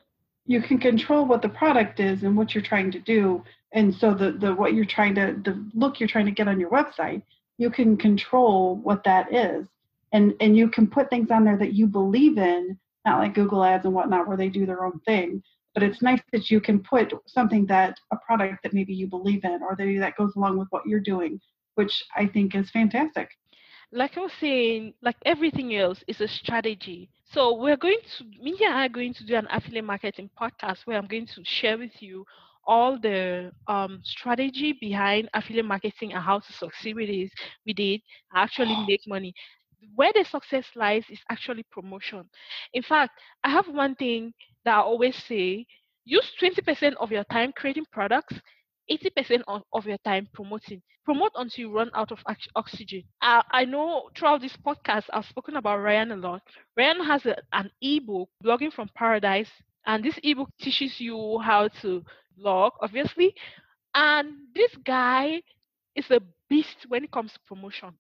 [0.47, 4.15] You can control what the product is and what you're trying to do, and so
[4.15, 7.23] the the what you're trying to the look you're trying to get on your website,
[7.57, 9.67] you can control what that is,
[10.13, 13.65] and and you can put things on there that you believe in, not like Google
[13.65, 15.43] Ads and whatnot where they do their own thing.
[15.75, 19.45] But it's nice that you can put something that a product that maybe you believe
[19.45, 21.41] in or that that goes along with what you're doing,
[21.77, 23.31] which I think is fantastic
[23.93, 27.11] like I was saying, like everything else is a strategy.
[27.33, 30.79] So we're going to, me and I are going to do an affiliate marketing podcast
[30.85, 32.25] where I'm going to share with you
[32.67, 37.31] all the um, strategy behind affiliate marketing and how to succeed with it,
[37.67, 38.03] with it,
[38.35, 39.35] actually make money.
[39.95, 42.29] Where the success lies is actually promotion.
[42.75, 43.13] In fact,
[43.45, 44.33] I have one thing
[44.65, 45.67] that I always say
[46.05, 48.35] use 20% of your time creating products
[48.91, 50.83] 80% of, your time promoting.
[51.05, 52.19] Promote until you run out of
[52.57, 53.05] oxygen.
[53.23, 56.43] Uh, I know throughout this podcast, I've spoken about Ryan a lot.
[56.77, 59.51] Ryan has a, an ebook, Blogging from Paradise,
[59.87, 62.05] and this ebook teaches you how to
[62.37, 63.35] blog, obviously.
[63.95, 65.43] And this guy
[65.97, 67.91] is a beast when it comes to promotion.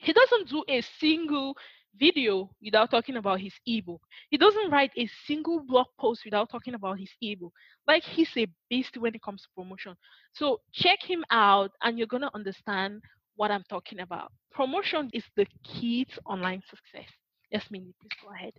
[0.00, 1.54] He doesn't do a single
[1.98, 4.00] video without talking about his ebook.
[4.30, 7.52] He doesn't write a single blog post without talking about his ebook.
[7.86, 9.94] Like he's a beast when it comes to promotion.
[10.32, 13.02] So check him out and you're going to understand
[13.36, 14.32] what I'm talking about.
[14.52, 17.08] Promotion is the key to online success.
[17.50, 18.52] Yes, Mindy, please go ahead.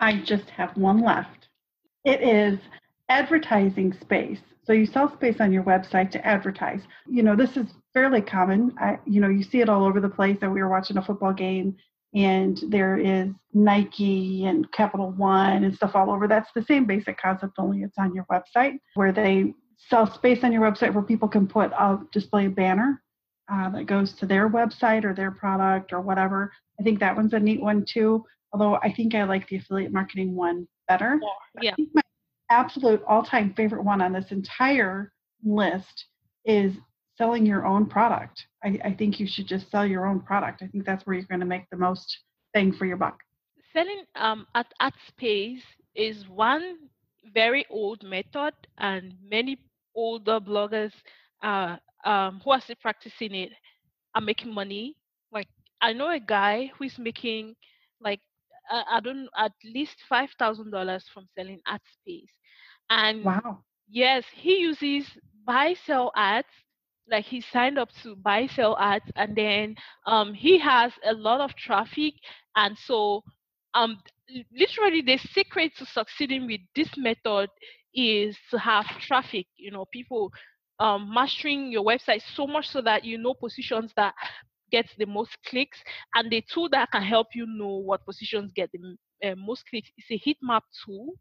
[0.00, 1.48] I just have one left.
[2.04, 2.58] It is
[3.08, 4.40] advertising space.
[4.64, 6.80] So you sell space on your website to advertise.
[7.06, 8.74] You know, this is fairly common.
[8.78, 10.38] I, you know, you see it all over the place.
[10.40, 11.76] That we were watching a football game
[12.14, 16.28] and there is Nike and Capital One and stuff all over.
[16.28, 20.52] That's the same basic concept, only it's on your website where they sell space on
[20.52, 23.02] your website where people can put a display a banner
[23.52, 26.52] uh, that goes to their website or their product or whatever.
[26.80, 28.24] I think that one's a neat one too.
[28.52, 31.18] Although I think I like the affiliate marketing one better.
[31.60, 31.74] Yeah.
[31.92, 32.02] my
[32.54, 35.12] absolute all-time favorite one on this entire
[35.44, 36.06] list
[36.44, 36.72] is
[37.16, 38.36] selling your own product.
[38.64, 40.62] I, I think you should just sell your own product.
[40.62, 42.08] I think that's where you're going to make the most
[42.54, 43.18] bang for your buck.
[43.72, 45.62] Selling um, at, at space
[45.94, 46.64] is one
[47.32, 49.58] very old method, and many
[49.94, 50.92] older bloggers
[51.42, 53.52] uh, um, who are still practicing it
[54.14, 54.96] are making money.
[55.32, 55.48] Like
[55.80, 57.54] I know a guy who is making
[58.00, 58.20] like
[58.70, 62.32] uh, I don't at least five thousand dollars from selling at space,
[62.90, 65.06] and wow, yes, he uses
[65.46, 66.48] buy sell ads
[67.10, 69.74] like he signed up to BuySellAds and then
[70.06, 72.14] um he has a lot of traffic
[72.56, 73.22] and so
[73.74, 73.98] um
[74.56, 77.50] literally the secret to succeeding with this method
[77.94, 80.30] is to have traffic you know people
[80.80, 84.14] um mastering your website so much so that you know positions that
[84.70, 85.78] gets the most clicks
[86.14, 88.96] and the tool that can help you know what positions get the
[89.28, 91.14] uh, most clicks is a heat map tool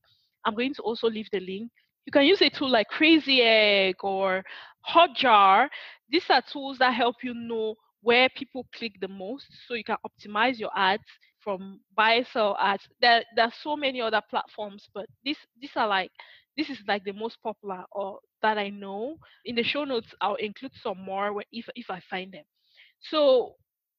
[0.45, 1.69] i'm going to also leave the link
[2.05, 4.43] you can use a tool like Crazy Egg or
[4.89, 5.69] Hotjar.
[6.09, 9.95] These are tools that help you know where people click the most so you can
[10.05, 11.03] optimize your ads
[11.39, 12.81] from BuySellAds.
[13.01, 16.11] There, there are so many other platforms, but these these are like
[16.57, 19.17] this is like the most popular or that I know.
[19.45, 22.43] In the show notes, I'll include some more if if I find them.
[23.09, 23.55] So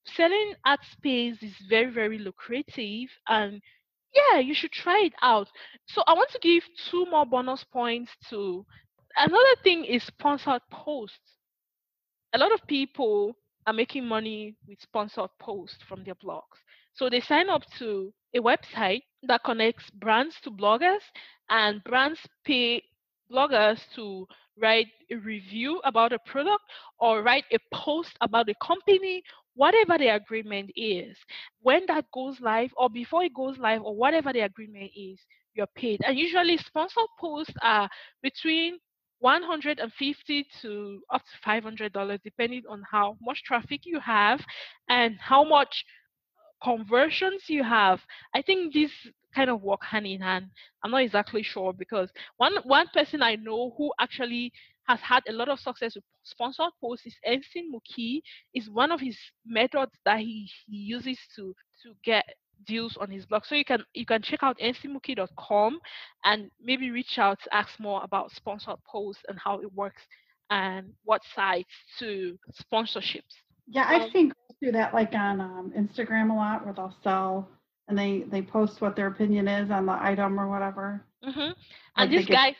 [0.06, 3.62] selling ad space is very very lucrative and
[4.14, 5.48] yeah, you should try it out.
[5.86, 8.64] So I want to give two more bonus points to
[9.16, 11.38] another thing is sponsored posts.
[12.34, 16.58] A lot of people are making money with sponsored posts from their blogs.
[16.94, 21.02] So they sign up to a website that connects brands to bloggers,
[21.50, 22.82] and brands pay
[23.30, 24.26] bloggers to
[24.60, 26.62] write a review about a product
[27.00, 29.22] or write a post about a company
[29.54, 31.16] whatever the agreement is,
[31.60, 35.20] when that goes live or before it goes live or whatever the agreement is,
[35.54, 36.00] you're paid.
[36.04, 37.88] And usually sponsored posts are
[38.22, 38.78] between
[39.20, 44.40] 150 to up to 500 dollars depending on how much traffic you have
[44.90, 45.84] and how much
[46.62, 48.00] conversions you have
[48.34, 48.90] i think these
[49.34, 50.46] kind of work hand in hand
[50.82, 54.52] i'm not exactly sure because one one person i know who actually
[54.86, 58.22] has had a lot of success with sponsored posts is Enstine Muki
[58.54, 59.16] is one of his
[59.46, 62.24] methods that he, he uses to to get
[62.66, 63.44] deals on his blog.
[63.44, 65.78] So you can you can check out enstinemuki.com
[66.24, 70.02] and maybe reach out to ask more about sponsored posts and how it works
[70.50, 72.38] and what sites to
[72.72, 73.22] sponsorships.
[73.66, 76.94] Yeah, I've um, seen girls do that like on um, Instagram a lot where they'll
[77.02, 77.48] sell
[77.88, 81.04] and they they post what their opinion is on the item or whatever.
[81.24, 81.52] Mm-hmm.
[81.96, 82.54] And this guy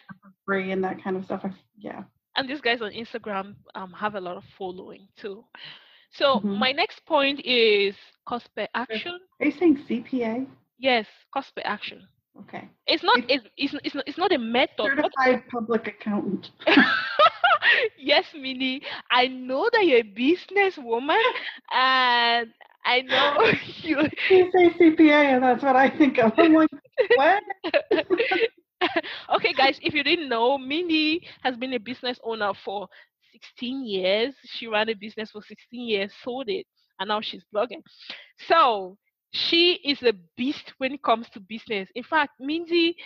[0.47, 1.45] free and that kind of stuff.
[1.77, 2.05] Yeah
[2.37, 5.45] and these guys on Instagram um, have a lot of following too.
[6.13, 6.59] So mm-hmm.
[6.59, 7.95] my next point is
[8.27, 9.19] cost per action.
[9.41, 10.47] Are you saying CPA?
[10.79, 12.07] Yes, cost per action.
[12.41, 12.69] Okay.
[12.87, 13.19] It's not.
[13.29, 14.05] It's, it's, it's not.
[14.09, 14.77] It's not a method.
[14.79, 16.51] Certified public accountant.
[17.99, 18.83] yes, Mindy.
[19.11, 21.21] I know that you're a business woman,
[21.73, 22.49] and
[22.85, 23.39] I know
[23.83, 23.99] you.
[24.31, 26.33] You say CPA, and that's what I think of.
[26.37, 26.71] I'm like,
[27.17, 27.43] what?
[29.37, 32.89] okay, guys, if you didn't know, Mindy has been a business owner for
[33.33, 34.35] 16 years.
[34.45, 36.67] She ran a business for 16 years, sold it,
[36.99, 37.83] and now she's blogging.
[38.49, 38.97] So
[39.33, 41.89] she is a beast when it comes to business.
[41.95, 42.97] In fact, Mindy,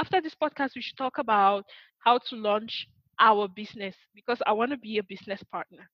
[0.00, 1.64] after this podcast, we should talk about
[1.98, 2.86] how to launch
[3.20, 5.88] our business because I want to be a business partner.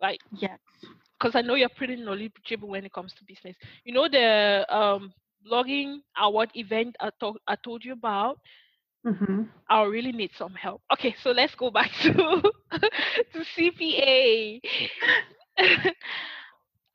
[0.00, 0.58] Like yes.
[1.18, 3.56] Because I know you're pretty knowledgeable when it comes to business.
[3.84, 5.12] You know the um,
[5.46, 8.38] blogging award event I, to- I told you about.
[9.06, 9.42] Mm-hmm.
[9.68, 10.82] I'll really need some help.
[10.92, 14.60] Okay, so let's go back to to CPA.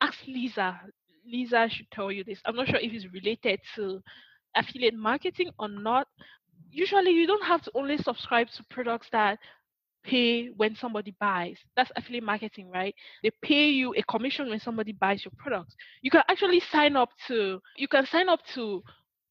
[0.00, 0.80] Ask Lisa.
[1.26, 2.40] Lisa should tell you this.
[2.44, 4.00] I'm not sure if it's related to
[4.54, 6.06] affiliate marketing or not.
[6.70, 9.38] Usually, you don't have to only subscribe to products that
[10.04, 11.58] pay when somebody buys.
[11.76, 12.94] That's affiliate marketing, right?
[13.24, 15.74] They pay you a commission when somebody buys your products.
[16.02, 18.82] You can actually sign up to you can sign up to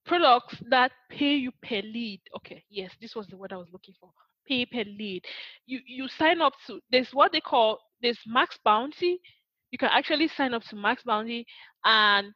[0.06, 2.22] products that pay you per lead.
[2.38, 4.12] Okay, yes, this was the word I was looking for.
[4.48, 5.24] Pay per lead.
[5.66, 9.18] You you sign up to there's what they call there's MaxBounty.
[9.72, 11.46] You can actually sign up to MaxBounty
[11.86, 12.34] and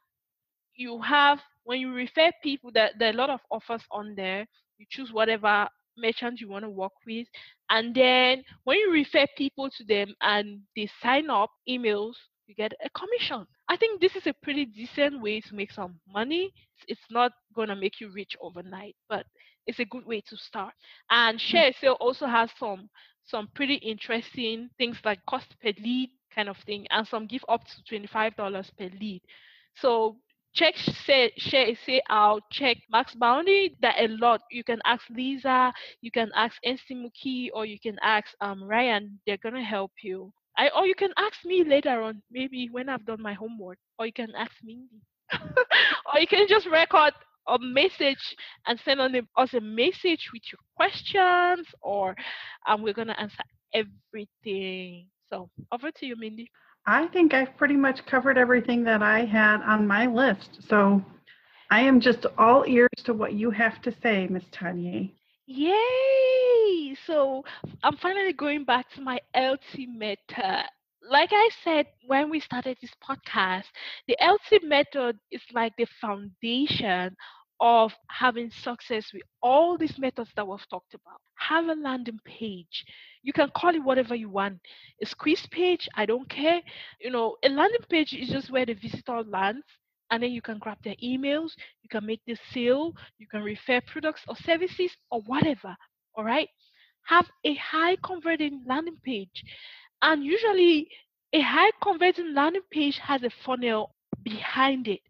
[0.74, 4.46] you have when you refer people that there are a lot of offers on there.
[4.78, 5.68] You choose whatever
[5.98, 7.26] merchant you want to work with
[7.70, 12.14] and then when you refer people to them and they sign up emails
[12.46, 16.00] you get a commission i think this is a pretty decent way to make some
[16.12, 16.52] money.
[16.88, 19.26] It's not going to make you rich overnight but
[19.66, 20.74] it's a good way to start.
[21.10, 22.90] And share sale also has some
[23.26, 27.62] some pretty interesting things like cost per lead kind of thing and some give up
[27.66, 29.22] to $25 per lead.
[29.76, 30.16] So
[30.54, 36.10] check say share say out check MaxBounty that a lot you can ask lisa you
[36.10, 36.56] can ask
[36.90, 41.10] Muki, or you can ask um ryan they're gonna help you I, or you can
[41.16, 45.00] ask me later on maybe when i've done my homework or you can ask mindy
[46.12, 47.14] or you can just record
[47.48, 48.36] a message
[48.66, 52.14] and send on us a message with your questions or
[52.78, 53.42] we're gonna answer
[53.72, 56.50] everything so over to you mindy
[56.86, 60.60] I think I've pretty much covered everything that I had on my list.
[60.68, 61.04] So
[61.70, 65.08] I am just all ears to what you have to say, Miss Tanya.
[65.50, 66.94] Yay!
[67.06, 67.44] So
[67.82, 70.64] I'm finally going back to my LT method.
[71.02, 73.64] Like I said when we started this podcast,
[74.06, 77.16] the LT method is like the foundation
[77.60, 81.20] of having success with all these methods that we've talked about.
[81.38, 82.84] Have a landing page.
[83.22, 84.60] You can call it whatever you want.
[85.02, 86.62] A squeeze page, I don't care.
[87.00, 89.64] You know, a landing page is just where the visitor lands
[90.10, 91.50] and then you can grab their emails,
[91.82, 95.76] you can make the sale, you can refer products or services or whatever.
[96.14, 96.48] All right.
[97.04, 99.44] Have a high converting landing page.
[100.02, 100.88] And usually
[101.32, 105.00] a high converting landing page has a funnel behind it.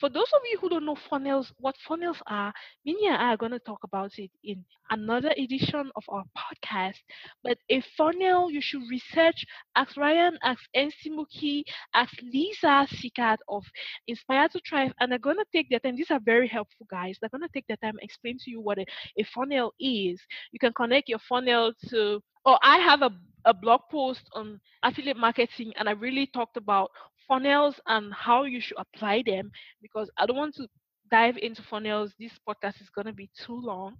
[0.00, 2.52] For those of you who don't know funnels, what funnels are,
[2.84, 6.96] Mindy and I are going to talk about it in another edition of our podcast.
[7.42, 9.44] But a funnel, you should research,
[9.76, 10.60] ask Ryan, ask
[11.06, 13.64] Muki, ask Lisa Sicard of
[14.06, 15.96] Inspire to Thrive, and they're going to take their time.
[15.96, 17.18] These are very helpful guys.
[17.20, 18.86] They're going to take their time explain to you what a,
[19.18, 20.20] a funnel is.
[20.52, 23.10] You can connect your funnel to, or I have a
[23.44, 26.90] a blog post on affiliate marketing and I really talked about
[27.28, 29.50] funnels and how you should apply them
[29.82, 30.68] because I don't want to
[31.10, 32.12] dive into funnels.
[32.18, 33.96] This podcast is going to be too long.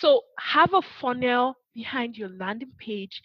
[0.00, 3.20] So, have a funnel behind your landing page.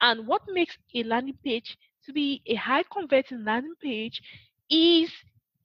[0.00, 4.20] And what makes a landing page to be a high converting landing page
[4.70, 5.10] is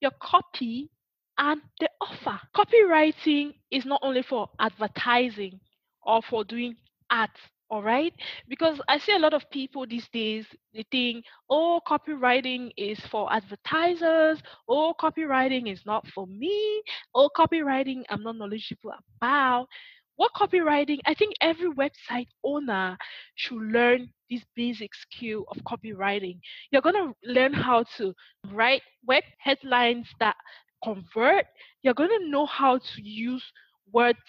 [0.02, 0.90] your copy
[1.38, 2.40] and the offer.
[2.56, 5.60] Copywriting is not only for advertising
[6.04, 6.76] or for doing
[7.10, 7.40] ads
[7.70, 8.14] all right?
[8.48, 13.32] Because i see a lot of people these days they think oh copywriting is for
[13.32, 14.42] advertisers.
[14.68, 16.82] Oh copywriting is not for me.
[17.14, 19.68] Oh copywriting i'm not knowledgeable about.
[20.16, 22.98] What copywriting i think every website owner
[23.36, 26.40] should learn this basic skill of copywriting.
[26.72, 28.14] You're going to learn how to
[28.52, 30.36] write web headlines that
[30.84, 31.46] convert.
[31.82, 33.44] You're going to know how to use
[33.92, 34.20] words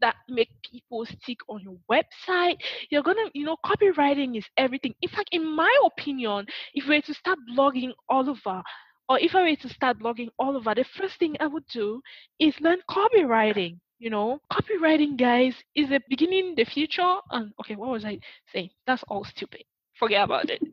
[0.00, 2.56] that make people stick on your website.
[2.90, 4.94] You're gonna, you know, copywriting is everything.
[5.02, 8.62] In fact, in my opinion, if we were to start blogging all over,
[9.08, 12.00] or if I were to start blogging all over, the first thing I would do
[12.38, 13.78] is learn copywriting.
[13.98, 17.16] You know, copywriting, guys, is the beginning, the future.
[17.30, 18.18] And okay, what was I
[18.52, 18.70] saying?
[18.86, 19.64] That's all stupid.
[19.98, 20.62] Forget about it.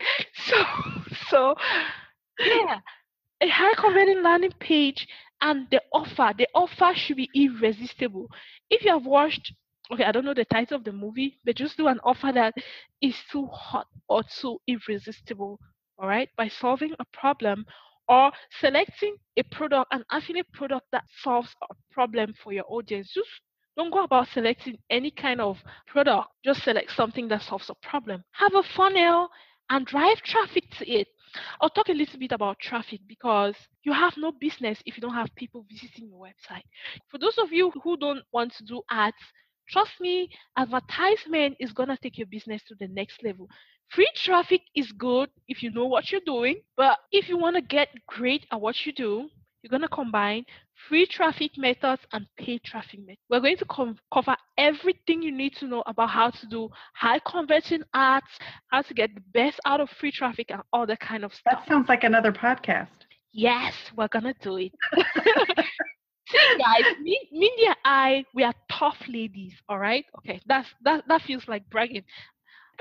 [0.49, 0.63] So,
[1.29, 1.55] so
[2.39, 2.79] yeah,
[3.41, 5.07] a high converting landing page
[5.41, 8.29] and the offer the offer should be irresistible.
[8.69, 9.53] If you have watched
[9.91, 12.53] okay i don't know the title of the movie but just do an offer that
[13.01, 15.59] is too hot or too irresistible
[15.99, 16.29] all right?
[16.37, 17.65] By solving a problem
[18.07, 23.11] or selecting a product an affiliate product that solves a problem for your audience.
[23.13, 23.29] Just
[23.77, 25.57] don't go about selecting any kind of
[25.87, 26.27] product.
[26.43, 28.23] Just select something that solves a problem.
[28.31, 29.29] Have a funnel
[29.69, 31.07] and drive traffic to it
[31.61, 35.13] I'll talk a little bit about traffic because you have no business if you don't
[35.13, 36.63] have people visiting your website.
[37.09, 39.17] For those of you who don't want to do ads,
[39.69, 43.49] trust me, advertisement is going to take your business to the next level.
[43.89, 47.61] Free traffic is good if you know what you're doing, but if you want to
[47.61, 49.29] get great at what you do,
[49.67, 50.45] you're going to combine
[50.87, 53.19] free traffic methods and paid traffic methods.
[53.29, 57.83] We're going to cover everything you need to know about how to do high converting
[57.93, 58.25] ads,
[58.71, 61.59] how to get the best out of free traffic, and all that kind of stuff.
[61.59, 62.87] That sounds like another podcast.
[63.33, 64.71] Yes, we're gonna do it.
[66.29, 69.53] See, guys, me, Mindy and I, we are tough ladies.
[69.69, 70.05] All right.
[70.19, 71.03] Okay, that's that.
[71.07, 72.03] That feels like bragging.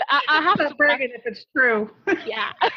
[0.08, 0.98] I, I have to brag.
[0.98, 1.90] bragging if it's true.
[2.26, 2.52] Yeah.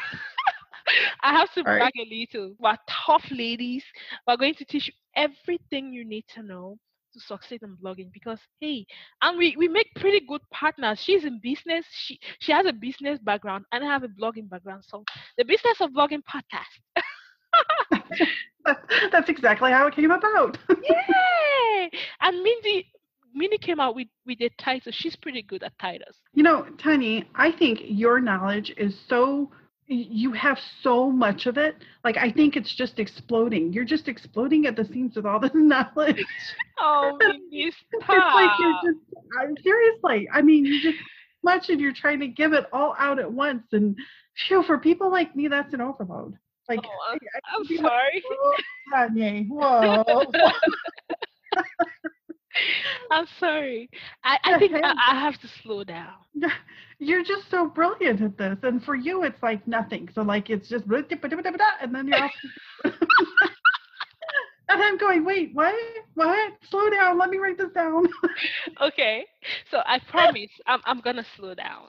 [1.22, 1.78] I have to All right.
[1.78, 2.54] brag a little.
[2.58, 3.84] We're tough ladies.
[4.26, 6.78] We're going to teach you everything you need to know
[7.12, 8.86] to succeed in blogging because hey,
[9.22, 11.00] and we, we make pretty good partners.
[11.02, 11.84] She's in business.
[11.90, 14.84] She she has a business background and I have a blogging background.
[14.86, 15.04] So
[15.36, 17.02] the business of blogging podcast.
[19.12, 20.58] That's exactly how it came about.
[20.70, 21.90] Yay!
[22.20, 22.86] And Mindy
[23.34, 24.92] Mindy came out with, with a title.
[24.92, 26.16] She's pretty good at titles.
[26.34, 29.50] You know, Tanya, I think your knowledge is so
[29.92, 31.74] you have so much of it.
[32.04, 33.72] Like I think it's just exploding.
[33.72, 36.24] You're just exploding at the seams with all this knowledge.
[36.78, 37.18] Oh,
[37.52, 37.76] It's
[38.34, 39.04] like you're just
[39.40, 40.28] I'm seriously.
[40.32, 40.98] I mean, you just
[41.42, 43.64] much and you're trying to give it all out at once.
[43.72, 43.96] And
[44.46, 46.34] phew, for people like me, that's an overload.
[46.68, 47.92] Like Oh, I'm- I- can be like,
[48.92, 49.46] sorry.
[49.48, 50.52] "Whoa, whoa.
[53.10, 53.90] I'm sorry.
[54.24, 56.14] I, I think I, I have to slow down.
[56.98, 60.08] You're just so brilliant at this, and for you, it's like nothing.
[60.14, 62.30] So like it's just and then you're off.
[64.68, 65.74] and I'm going, wait, what?
[66.14, 66.52] What?
[66.70, 67.18] Slow down.
[67.18, 68.06] Let me write this down.
[68.80, 69.26] Okay.
[69.70, 71.88] So I promise I'm I'm gonna slow down.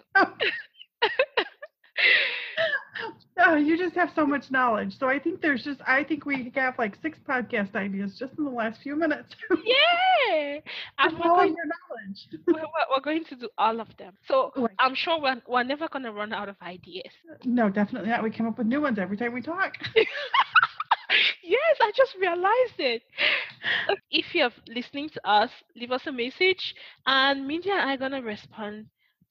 [3.46, 4.98] Oh, you just have so much knowledge.
[4.98, 8.46] So I think there's just I think we have like six podcast ideas just in
[8.46, 9.36] the last few minutes.
[9.50, 10.60] Yeah.
[11.00, 12.28] And With we're going, your knowledge.
[12.48, 14.14] we're, we're- going to do all of them.
[14.28, 14.52] So.
[14.80, 17.12] I'm sure we're, we're never gonna run out of ideas.
[17.44, 18.24] No, definitely not.
[18.24, 19.74] We come up with new ones every time we talk.
[19.96, 23.02] yes, I just realized it.
[24.12, 26.76] If you're listening to us, leave us a message,
[27.06, 28.86] and Mindy and I are gonna respond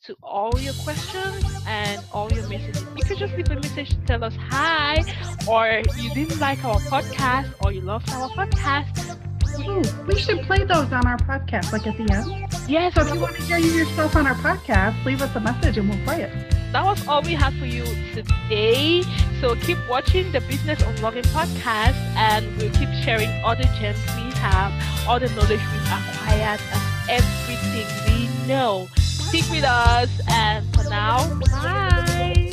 [0.07, 2.82] to all your questions and all your messages.
[2.96, 5.05] You can just leave a message to tell us hi,
[5.46, 9.16] or you didn't like our podcast, or you loved our podcast.
[9.61, 12.48] Ooh, we should play those on our podcast, like at the end.
[12.68, 15.76] Yes, So if you want to hear yourself on our podcast, leave us a message
[15.76, 16.32] and we'll play it.
[16.72, 17.84] that was all we had for you
[18.14, 19.03] today.
[19.40, 23.98] So keep watching the Business of Blogging podcast, and we'll keep sharing all the gems
[24.16, 24.72] we have,
[25.09, 28.88] all the knowledge we've acquired, and everything we know.
[29.31, 32.53] Stick with us, and for now, bye.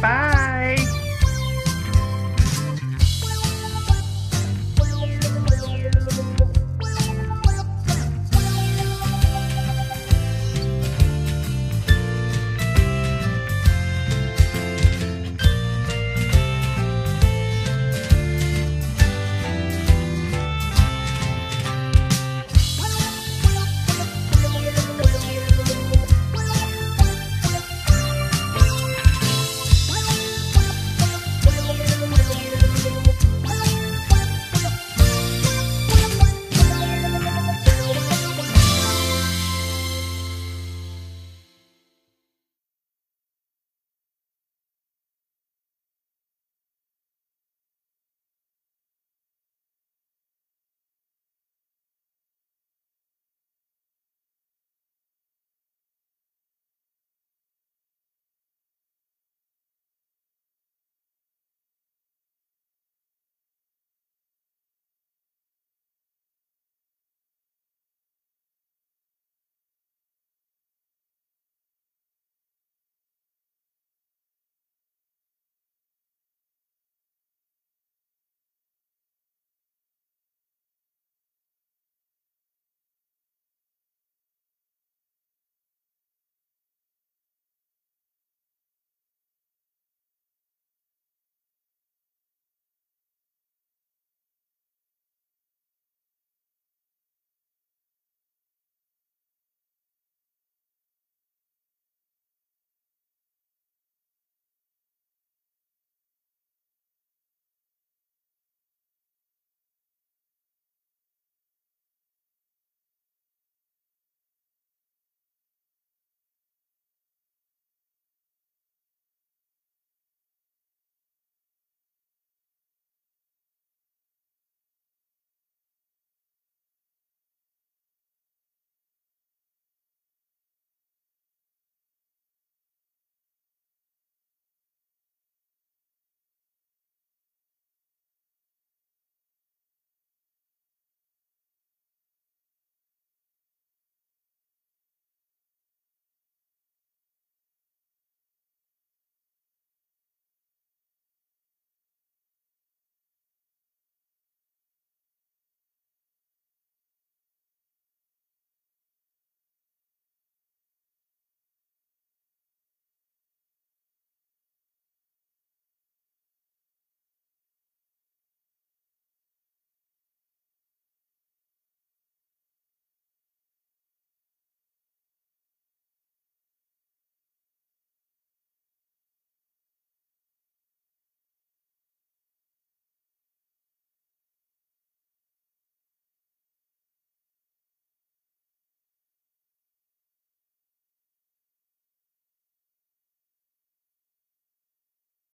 [0.00, 0.91] Bye.